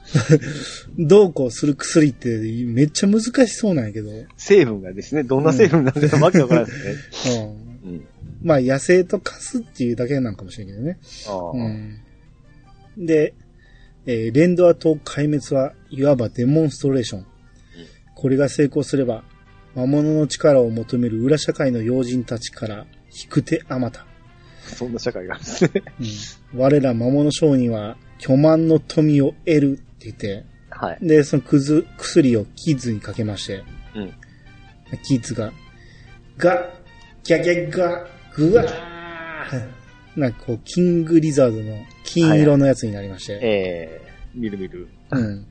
[0.97, 4.27] どうこうする薬ってめっちゃ難しそうなんやけど、うん。
[4.37, 6.77] 成分がですね、どんな成分なんだかわけわからないで
[7.11, 7.55] すね。
[7.83, 8.05] うん。
[8.41, 10.99] まあ、野生と化すっていうだけなんかもしれんけどね。
[11.53, 13.05] うん。
[13.05, 13.33] で、
[14.05, 17.25] えーレンドア島壊滅はいわばデモンストレーション。
[18.15, 19.23] これが成功すれば、
[19.77, 22.87] 魔物の力を求める裏社会の要人たちから
[23.23, 24.07] 引く手あまた。
[24.63, 25.71] そんな社会があるんですね。
[26.55, 30.97] うん、我ら魔物商人は巨万の富を得るって言って、はい。
[30.99, 33.63] で、そのくず、薬をキッズにかけまして、
[33.95, 34.13] うん。
[35.03, 35.53] キッズが、
[36.37, 36.71] ガ
[37.23, 39.67] ギャギャガグワー
[40.15, 44.01] なんかこう、キングリザードの金色のやつになりまして、ええ
[44.33, 44.87] みるみる。
[45.11, 45.45] うん。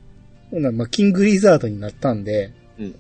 [0.51, 2.95] ほんならまあ、キングリザードになったんで、うん。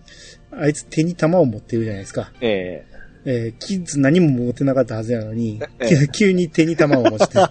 [0.57, 2.33] ああいつ手に弾を持ってるじゃないですか。
[2.41, 2.85] え
[3.25, 7.39] えーキッズ何も持ってなかったはずやのに、ええ 急に手に弾を持って、え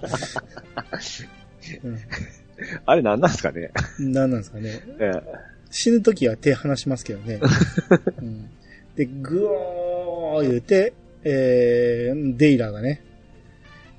[2.86, 3.72] あれ何なんですかね？
[4.00, 4.80] うん、何なんですかね。
[5.00, 5.22] ええ
[5.72, 7.40] 死ぬ時は手離しますけどね。
[8.22, 8.50] うん、
[8.96, 10.94] で、ぐおー言うて、
[11.26, 13.02] えー、デイラーがね、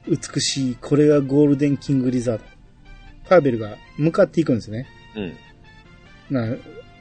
[0.09, 2.44] 美しい、これがゴールデンキングリザード。
[3.24, 4.86] ファーベルが向かっていくんですね。
[5.16, 5.32] うん。
[6.30, 6.46] な、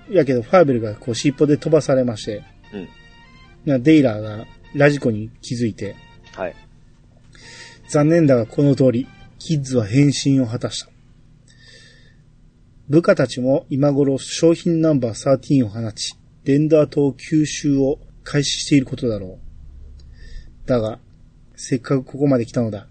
[0.09, 2.43] やけど、ファーベルがこう尻尾で飛ばされまして、
[2.73, 2.89] うん。
[3.65, 4.45] なデイラーが
[4.75, 5.95] ラジコに気づいて、
[6.33, 6.55] はい。
[7.87, 9.07] 残念だがこの通り、
[9.39, 10.89] キッズは変身を果たした。
[12.87, 19.39] 部下たちも今頃商品ナンバー13を放ち、レンダー島吸収を開始していることだろ
[20.65, 20.67] う。
[20.67, 20.99] だが、
[21.55, 22.87] せっかくここまで来たのだ。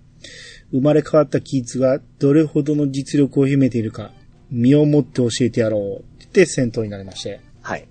[0.70, 4.10] 生まれ変わったキッズがどれほどの実力を秘めているか、
[4.50, 6.13] 身をもって教えてやろう。
[6.34, 7.40] って戦闘になりまして。
[7.62, 7.86] はい。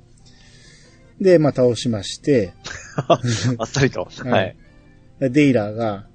[1.21, 2.53] で、まあ倒しまして、
[3.07, 3.13] あ
[3.63, 4.01] っさりと。
[4.05, 5.31] はいはい。
[5.31, 6.07] デイラーが、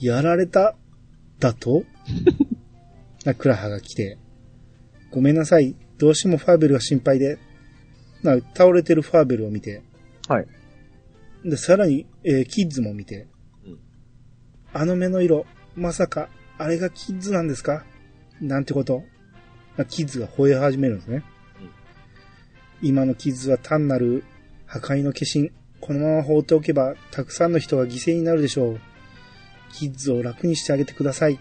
[0.00, 0.74] やられた
[1.38, 1.84] だと？
[3.24, 4.18] なクラハが来て、
[5.10, 5.76] ごめんなさい。
[5.98, 7.38] どうしてもファーベルが心配で、
[8.22, 9.82] な倒れてるファーベルを見て、
[10.28, 10.46] はい。
[11.44, 13.26] で、さらに、えーキッズも見て、
[13.66, 13.78] うん
[14.72, 15.44] あの目の色、
[15.74, 17.84] まさか、あれがキッズなんですか？
[18.40, 19.04] なんてこと。
[19.76, 21.22] まあキッズが吠え始めるんですね。
[22.82, 24.24] 今のキッズは単なる
[24.66, 25.50] 破壊の化身。
[25.80, 28.80] このまま放っておけば、たくさんの人が犠牲になるでしょう。
[29.72, 31.38] キッズを楽にしてあげてください。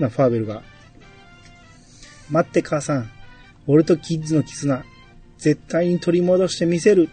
[0.00, 0.62] な、ファーベルが。
[2.28, 3.10] 待って母さん。
[3.66, 4.84] 俺とキッズの絆、
[5.38, 7.08] 絶対に取り戻してみせる。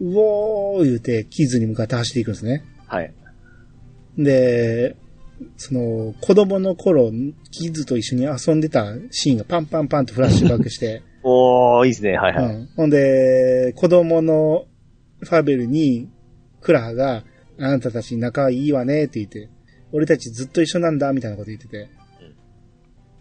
[0.00, 2.64] うおー言うて、キッズに向かって走っていくんですね。
[2.86, 3.12] はい。
[4.16, 4.96] で、
[5.56, 7.10] その、子供の頃、
[7.50, 12.16] キッズと一緒に遊んでたシーンがパンパンパンとフラッシュバックして、おー、いいですね。
[12.16, 12.54] はいはい。
[12.54, 12.68] うん。
[12.76, 14.66] ほんで、子供の
[15.24, 16.08] ファーベルに、
[16.60, 17.24] クラハが、
[17.58, 19.50] あなたたち仲いいわねって言って、
[19.90, 21.88] 俺たちずっと一緒なんだ、みたいなこと言ってて、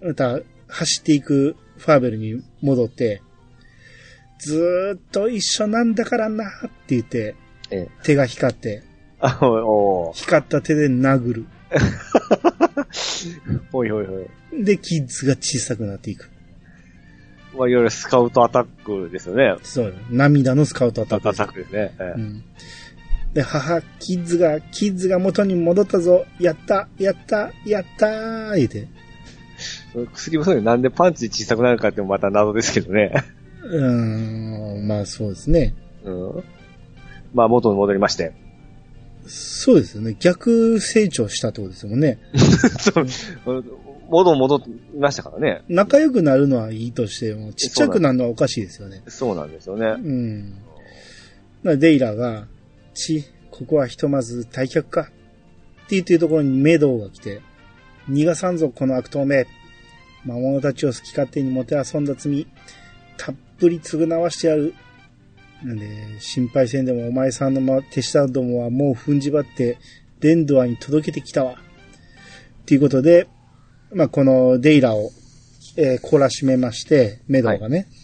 [0.02, 3.24] また、走っていくファーベルに戻って、
[4.38, 7.36] ずーっと一緒なんだからなって言って、
[7.72, 8.04] ええ。
[8.04, 8.84] 手が光って。
[10.14, 11.46] 光った手で殴る。
[13.72, 14.20] ほいほいほ
[14.54, 14.64] い。
[14.64, 16.35] で、キッズが小さくなっていく。
[17.58, 19.56] まあ、いわゆるスカウトアタックですよね。
[19.64, 19.94] そうよ。
[20.10, 21.38] 涙のスカウトアタアックです。
[21.38, 22.44] タックですね。
[23.34, 26.26] で、母、キッズが、キッズが元に戻ったぞ。
[26.40, 28.88] やった、やった、やったー、言うて。
[30.14, 33.12] 薬もそうでなんでパンチで小さくなるかってもまた謎ですけどね。
[33.64, 35.74] うーん、まあそうですね。
[36.04, 36.44] うん。
[37.34, 38.34] まあ、元に戻りまして。
[39.28, 40.16] そうですよね。
[40.20, 42.20] 逆成長したってことですもんね。
[42.80, 43.06] そう
[44.10, 45.64] 元に戻りましたからね。
[45.68, 49.04] 仲良くなるのはいいとしても、ちっちゃくなるのはおかしいですよね。
[49.08, 49.88] そうなんですよね。
[51.64, 51.80] うん。
[51.80, 52.48] デイラが、
[52.94, 55.02] ち、ここはひとまず退却か。
[55.02, 57.42] って言ってるところにメドウが来て、
[58.10, 59.48] 逃がさんぞ、この悪党め。
[60.26, 62.48] 魔物たちを好き勝手にもてあそんだ罪、
[63.18, 64.74] たっぷり償わしてやる。
[65.64, 65.88] なんで、
[66.20, 69.78] 心配せんでもお前さんのま手下どもはもう踏んじばって、
[70.20, 71.54] レンドアに届けてきたわ。
[71.54, 73.28] っていうことで、
[73.94, 75.12] まあ、このデイラを、
[75.78, 77.88] えー、懲らしめまして、メドウがね。
[77.90, 77.96] うん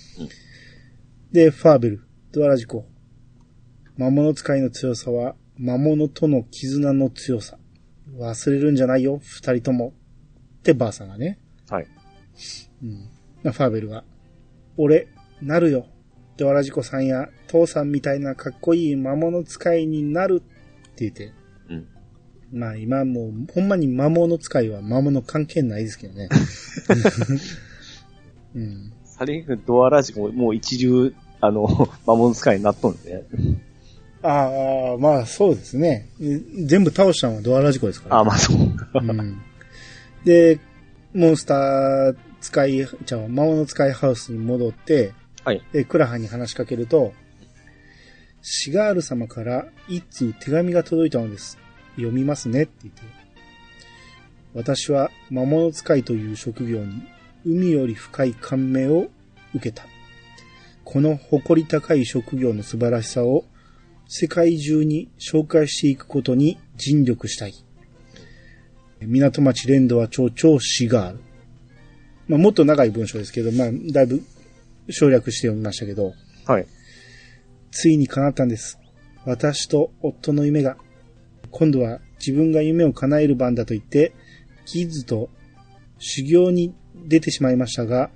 [1.32, 2.02] で、ファーベル、
[2.34, 2.86] ドアラジコ。
[3.96, 7.58] 魔物使いの強さは、魔物との絆の強さ。
[8.18, 9.94] 忘れるんじゃないよ、二人とも。
[10.60, 11.40] ってばあさんがね。
[11.70, 11.88] はい。
[12.84, 13.10] うん。
[13.44, 14.04] ファーベルが、
[14.76, 15.08] 俺、
[15.42, 15.86] なるよ。
[16.36, 21.32] ドアラジコさんや父さんみたいなかっこいい魔物使いになるって言って。
[22.54, 22.60] うん。
[22.60, 26.30] まあ今もう、ほんまに魔物使いは魔物関係ないですけどね。
[28.56, 28.92] うん。
[29.06, 31.68] サリンクドアラジコももう一流、あの、
[32.06, 33.24] 魔物使いになっとんでね。
[34.24, 36.08] ああ、まあそうですね。
[36.66, 38.20] 全部倒したのはドアラジコですから。
[38.20, 38.88] あ、まあそうか。
[38.94, 39.42] うん。
[40.24, 40.60] で、
[41.14, 45.62] モンスター使い、じゃあ魔物使いハウスに戻って、はい。
[45.72, 47.14] で、クラハに話しかけると、
[48.44, 51.58] シガール様から一通手紙が届いたのです。
[51.96, 53.02] 読みますねって言って。
[54.54, 57.04] 私は魔物使いという職業に
[57.46, 59.08] 海より深い感銘を
[59.54, 59.86] 受けた。
[60.84, 63.46] この誇り高い職業の素晴らしさを
[64.08, 67.54] 世界中に紹介していくことに尽力したい。
[69.00, 71.20] 港町連ドは町長シガール。
[72.28, 74.22] まあ、もっと長い文章ですけど、まあ、だいぶ
[74.90, 76.14] 省略して読みましたけど、
[76.46, 76.68] はい。
[77.72, 78.78] ついに叶ったんです。
[79.26, 80.78] 私と夫の夢が。
[81.52, 84.14] 今度は自分が夢を叶える番だと言って、
[84.66, 85.30] キッズと
[86.00, 88.10] 修行に出てしまいましたが、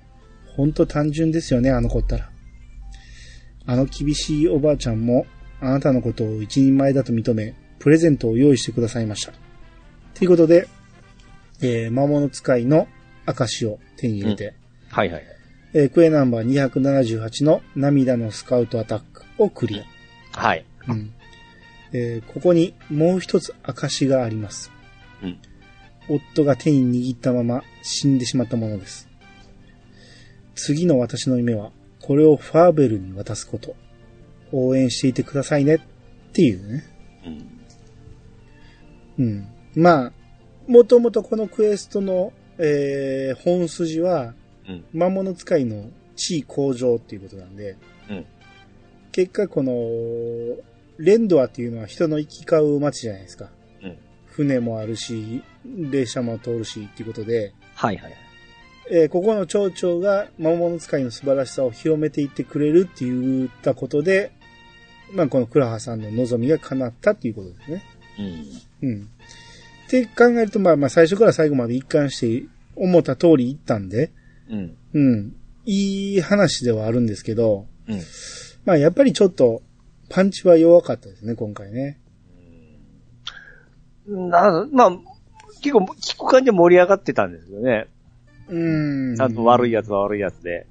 [0.56, 2.30] ほんと単純ですよね、あの子ったら。
[3.66, 5.26] あの厳しいおばあちゃんも、
[5.60, 9.32] あなたのことを一人前だと認め、プレゼントを用意してくださいました。
[10.14, 10.68] ということで、
[11.60, 12.86] えー、魔物使いの
[13.26, 14.54] 証を手に入れて、
[14.88, 15.24] はいはい。
[15.74, 20.40] えークエナンバー278の涙のスカウトアタックをクリア。
[20.40, 20.64] はい。
[20.88, 21.12] うん
[21.92, 24.70] えーここにもう一つ証があります。
[25.22, 25.38] うん
[26.08, 29.08] 夫が手に握ったまま死んでしまったものです。
[30.54, 33.74] 次の私の夢は、これをファーベルに渡すこと。
[34.52, 35.74] 応援していてくださいね。
[35.74, 35.80] っ
[36.32, 36.84] ていうね。
[39.18, 39.24] うん。
[39.24, 39.48] うん。
[39.74, 40.12] まあ、
[40.68, 44.34] もともとこのクエストの、えー本筋は、
[44.68, 44.84] うん。
[44.92, 47.76] 魔物使いの地位向上っていうことなんで、
[48.10, 48.26] うん
[49.12, 49.72] 結果この、
[50.98, 53.50] レンドアっていうのは人の行き交う街じゃないですか。
[53.82, 53.98] うん
[54.36, 58.12] 船もあるし、列車も通るしっていうことで、はいはい。
[58.90, 64.32] えーここの町長が魔物使いの素晴らしさを広めていってくれるって言ったことで、
[65.12, 67.84] まあこのクラハさんの望みが叶ったっていうことですね。
[68.82, 68.88] うん。
[68.88, 69.08] うん。
[69.86, 74.10] って考えると、まあまあ最初から最後まで一貫して思った通り言ったんで、
[74.50, 74.76] うん。
[74.92, 75.36] うん。
[75.64, 78.00] いい話ではあるんですけど、うん。
[78.64, 79.62] まあやっぱりちょっと、
[80.08, 81.98] パンチは弱かったですね、今回ね。
[84.06, 84.90] な、まあ、
[85.60, 87.88] 結構聞く感じで盛り上がってたんですよね。
[88.48, 89.16] うん。
[89.16, 90.66] ちゃんと悪いやつは悪いやつで。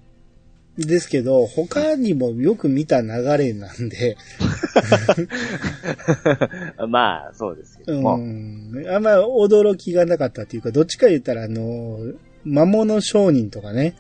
[0.78, 3.08] ですけど、他にもよく見た流
[3.38, 4.18] れなんで、
[6.90, 8.18] まあ、そうですけうども。
[8.18, 8.74] ん。
[8.88, 12.00] あんま驚きがなかったっていうか、どっちか言ったら、あの、
[12.44, 13.96] 魔物商人とかね、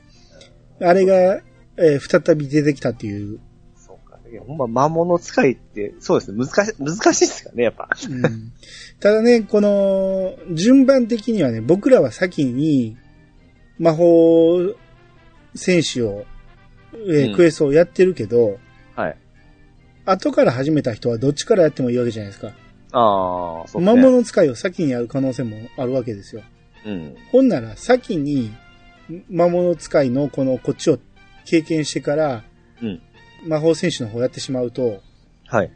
[0.82, 1.42] あれが、
[1.78, 3.40] えー再び出てきたっていう。
[4.36, 6.46] いやほんま、魔物使いって、そうですね。
[6.46, 7.88] 難しい、難しいですかね、やっぱ。
[8.10, 8.52] うん
[9.00, 12.98] ただね、この、順番的にはね、僕らは先に、
[13.80, 14.74] 魔法
[15.54, 16.26] 戦士を、
[16.94, 18.58] えーうんクエストをやってるけど、
[18.96, 19.18] はい。
[20.06, 22.48] 後から始めた人はどっちからやってもいいわけじゃないですか。
[22.92, 24.02] ああ、そうです魔ね。
[24.02, 26.42] 物使いを先にやる可能性もあるわけですよ。
[26.86, 27.16] うん。
[27.32, 28.54] ほんなら、先に、
[29.30, 31.00] 魔物使いのこの、こっちを
[31.46, 32.44] 経験してから、
[32.82, 33.02] うん
[33.46, 35.02] 魔法戦士の方やってしまうと、
[35.48, 35.72] はい。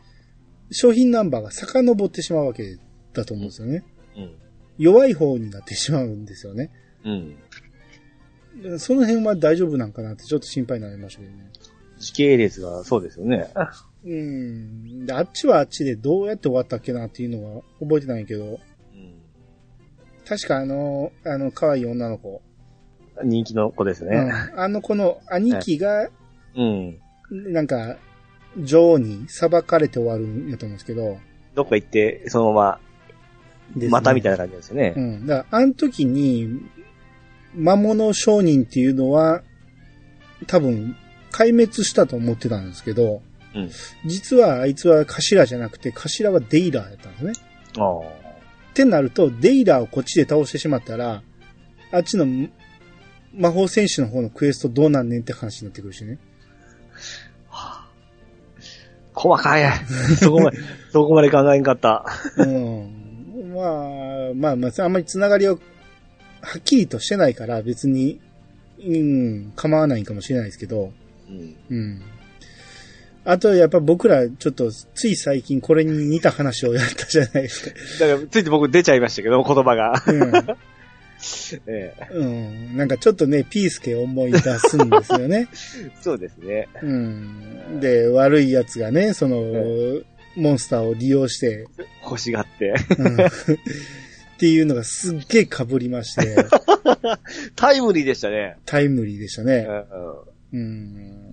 [0.72, 2.78] 商品ナンバーが遡ってしまうわけ
[3.14, 3.84] だと思うんですよね。
[4.16, 4.36] うん。
[4.78, 6.72] 弱い方になってしまうんですよね。
[7.04, 8.80] うん。
[8.80, 11.50] その辺は大丈夫なんかなってちょっと心配になりましたけどね。
[11.98, 13.48] 時系列がそうですよね。
[14.06, 15.06] うん。
[15.06, 18.60] で、あっちはあっちでどうやって終わったっけなっていうのは覚えてないけど、
[20.28, 22.42] 確かあの、あの、可愛い女の子。
[23.18, 23.30] うん。
[23.30, 24.32] 人気の子ですうんね。
[24.56, 26.10] あの子の兄貴が、
[26.56, 27.00] うん。
[27.32, 27.98] なんか、
[28.58, 31.18] 女王に裁かれて終わるんやと思うんですけど、
[31.56, 32.80] どっか行って、そのま
[33.76, 35.00] ま、またみたいな感じですよねう。
[35.00, 35.28] ん。
[35.28, 36.48] だから、あの時に、
[37.56, 39.42] 魔物商人っていうのは、
[40.48, 40.96] 多分、
[41.32, 43.22] 壊滅したと思ってたんですけど、
[43.56, 43.70] うん
[44.06, 47.34] 実はあいつは頭じゃなくて、頭はデイラーやったんですね。
[47.80, 47.98] ああ。
[48.00, 51.24] ってなると、デイラーをこっちで倒してしまったら、
[51.92, 52.28] あっちの
[53.34, 56.20] 魔法戦士の方のクエストどうなんねんって話になってくるしね。
[59.14, 59.64] 細かい。
[60.20, 60.58] そこまで、
[60.92, 62.06] そこまで考えんかった。
[62.38, 63.54] うん。
[63.54, 65.60] まあ、まあまあ、あんまりつながりを
[66.42, 68.20] はっきりとしてないから別に、
[68.86, 70.94] うん、構わないかもしれないですけど、
[71.30, 71.56] うん。
[71.70, 72.02] うん。
[73.26, 77.72] あと、やっぱ僕ら、ちょっと、つい最近これに似た話をやったじゃないですか。
[78.00, 80.02] だから、ついて僕出ちゃいましたけど、言葉が。
[80.08, 80.32] うん。
[81.68, 82.78] ええうん。
[82.78, 85.48] なんかちょっとね、ピースケ思い出すんですよね。
[86.02, 86.68] そうですね。
[86.82, 87.80] うん。
[87.80, 90.06] で、悪い奴がね、その、う
[90.36, 91.68] モンスターを利用して、
[92.04, 92.74] 欲しがって。
[92.98, 93.18] うん
[94.40, 96.34] っていうのがすっげえ被りまして、
[97.58, 98.56] タイムリーでしたね。
[98.66, 99.68] タイムリーでしたね。
[100.54, 101.30] うんうんうん。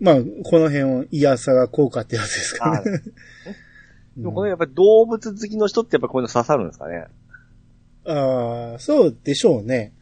[0.00, 3.02] まあ、この辺を嫌さが効果ってやつですかね。
[4.16, 7.06] でもこれやっぱり動物好きの人ってやっぱこういうの刺さるんですかね。
[8.06, 9.92] ああ、そうでしょうね。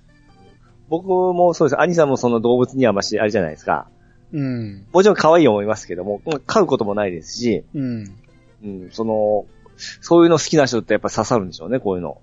[0.89, 1.81] 僕もそうです。
[1.81, 3.89] 兄さんもその動物にはまし、あれじゃないですか。
[4.33, 4.87] うん。
[4.93, 8.17] もちろん可愛い思いますけども、飼うこともないですし、うん。
[8.63, 9.47] うん、その、
[9.77, 12.21] そういうの好きな人ってやっぱ刺さるんでしょうね、こういうの。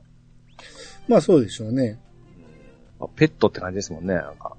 [1.07, 1.99] まあそうでしょうね。
[2.99, 4.55] まあペットって感じですもんね、なんか。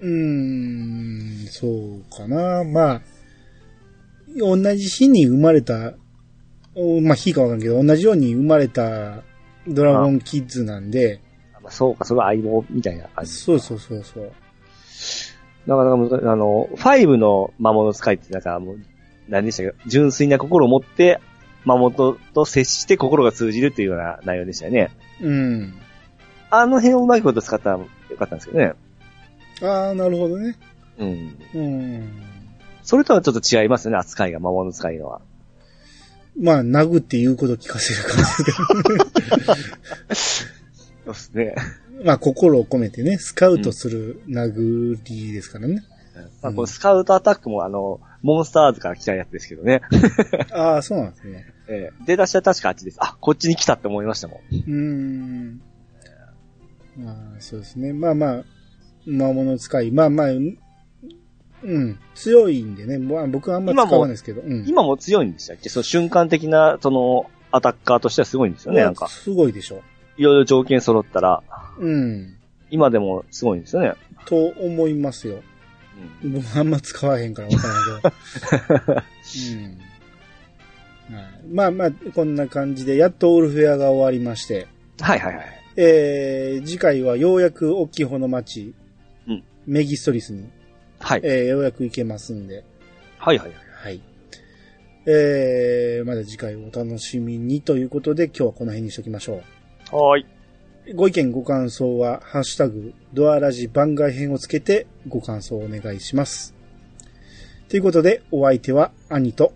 [0.00, 2.64] うーん、そうかな。
[2.64, 3.02] まあ、
[4.38, 5.94] 同じ日に生まれた、
[6.74, 9.22] おまあ日かわかんないけど、同じように生まれた
[9.68, 11.20] ドラゴンキッズなんで、
[11.62, 13.32] まあ、そうか、それは相棒みたいな感じ。
[13.32, 14.32] そうそうそうそう。
[15.66, 16.28] なかなか難しい。
[16.28, 18.78] あの、5の魔物使いってなんかもう、
[19.28, 19.88] 何でしたっけ？
[19.88, 21.20] 純粋な心を持って、
[21.64, 24.90] 魔物と接して心が通じるっていうような内容でしたよね。
[25.20, 25.74] うん。
[26.50, 27.86] あの辺をうまいこと使ったらよ
[28.16, 28.74] かったんですけどね。
[29.62, 30.56] ああ、なるほどね。
[30.98, 31.36] うん。
[31.54, 32.22] うん。
[32.84, 35.20] それとはちょっと違いますよね、扱いが、魔物使いのは。
[36.38, 38.52] まあ、殴って言うこと聞かせる感じで。
[40.14, 40.44] そ
[41.06, 41.54] うですね。
[42.04, 45.84] まあ、心を込めてね、スカウトする殴りですからね。
[46.42, 49.82] まあ、このスカウトアタックもあの、モンスターズから来たやつですけどね。
[50.52, 51.46] ああ、そうなんですね。
[51.68, 52.98] ええ出だしは確かあっちです。
[53.00, 54.54] あ、こっちに来たって思いましたもん。
[54.54, 55.60] うーん。
[56.96, 57.92] まあ、そうですね。
[57.92, 58.44] まあまあ、
[59.06, 59.90] 魔物使い。
[59.90, 60.28] まあまあ、
[61.62, 62.98] うんうん、強いんでね。
[62.98, 64.42] まあ僕はあんま使わないですけど。
[64.42, 64.64] うん。
[64.68, 65.68] 今も強いんでしたっけ？
[65.68, 69.08] その瞬間的な、その、アタッカーとしてはすごいんですよね、なんか。
[69.08, 69.82] すごいでしょ。
[70.16, 71.42] いろいろ条件揃ったら、
[71.78, 72.36] うん。
[72.70, 73.94] 今でもすごいんですよね。
[74.26, 75.40] と思いますよ。
[76.22, 76.32] うん。
[76.34, 78.92] 僕あんま使わへんからわからんけど。
[78.92, 78.94] うん。
[78.94, 79.06] はい
[81.48, 84.66] まあまあ、こんな感じで、やっとオルフェアが終わりまして、
[85.00, 85.46] はいはいはい。
[85.76, 88.74] えー、次回はようやく大きい方の町、
[89.28, 90.48] うんメギストリスに、
[91.06, 91.20] はい。
[91.22, 92.64] えー、ようやく行けますんで、
[93.16, 93.58] はいはいはい。
[93.84, 94.00] はい。
[95.06, 99.40] えー、まだ次回お楽しみにということで、今日はこの辺にしときましょ
[99.92, 100.26] はーい。
[100.90, 100.96] う。
[100.96, 106.56] ご意見ご感想は、ハッシュタグ、ドアラジ番外編をつけてご感想をお願いします。
[107.68, 109.52] ということで、お相手は兄と、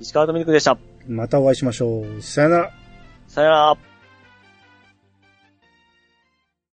[0.00, 0.78] 石川とミルクでした。
[1.06, 2.22] またお会いしましょう。
[2.22, 2.72] さよなら。
[3.26, 3.97] さよなら。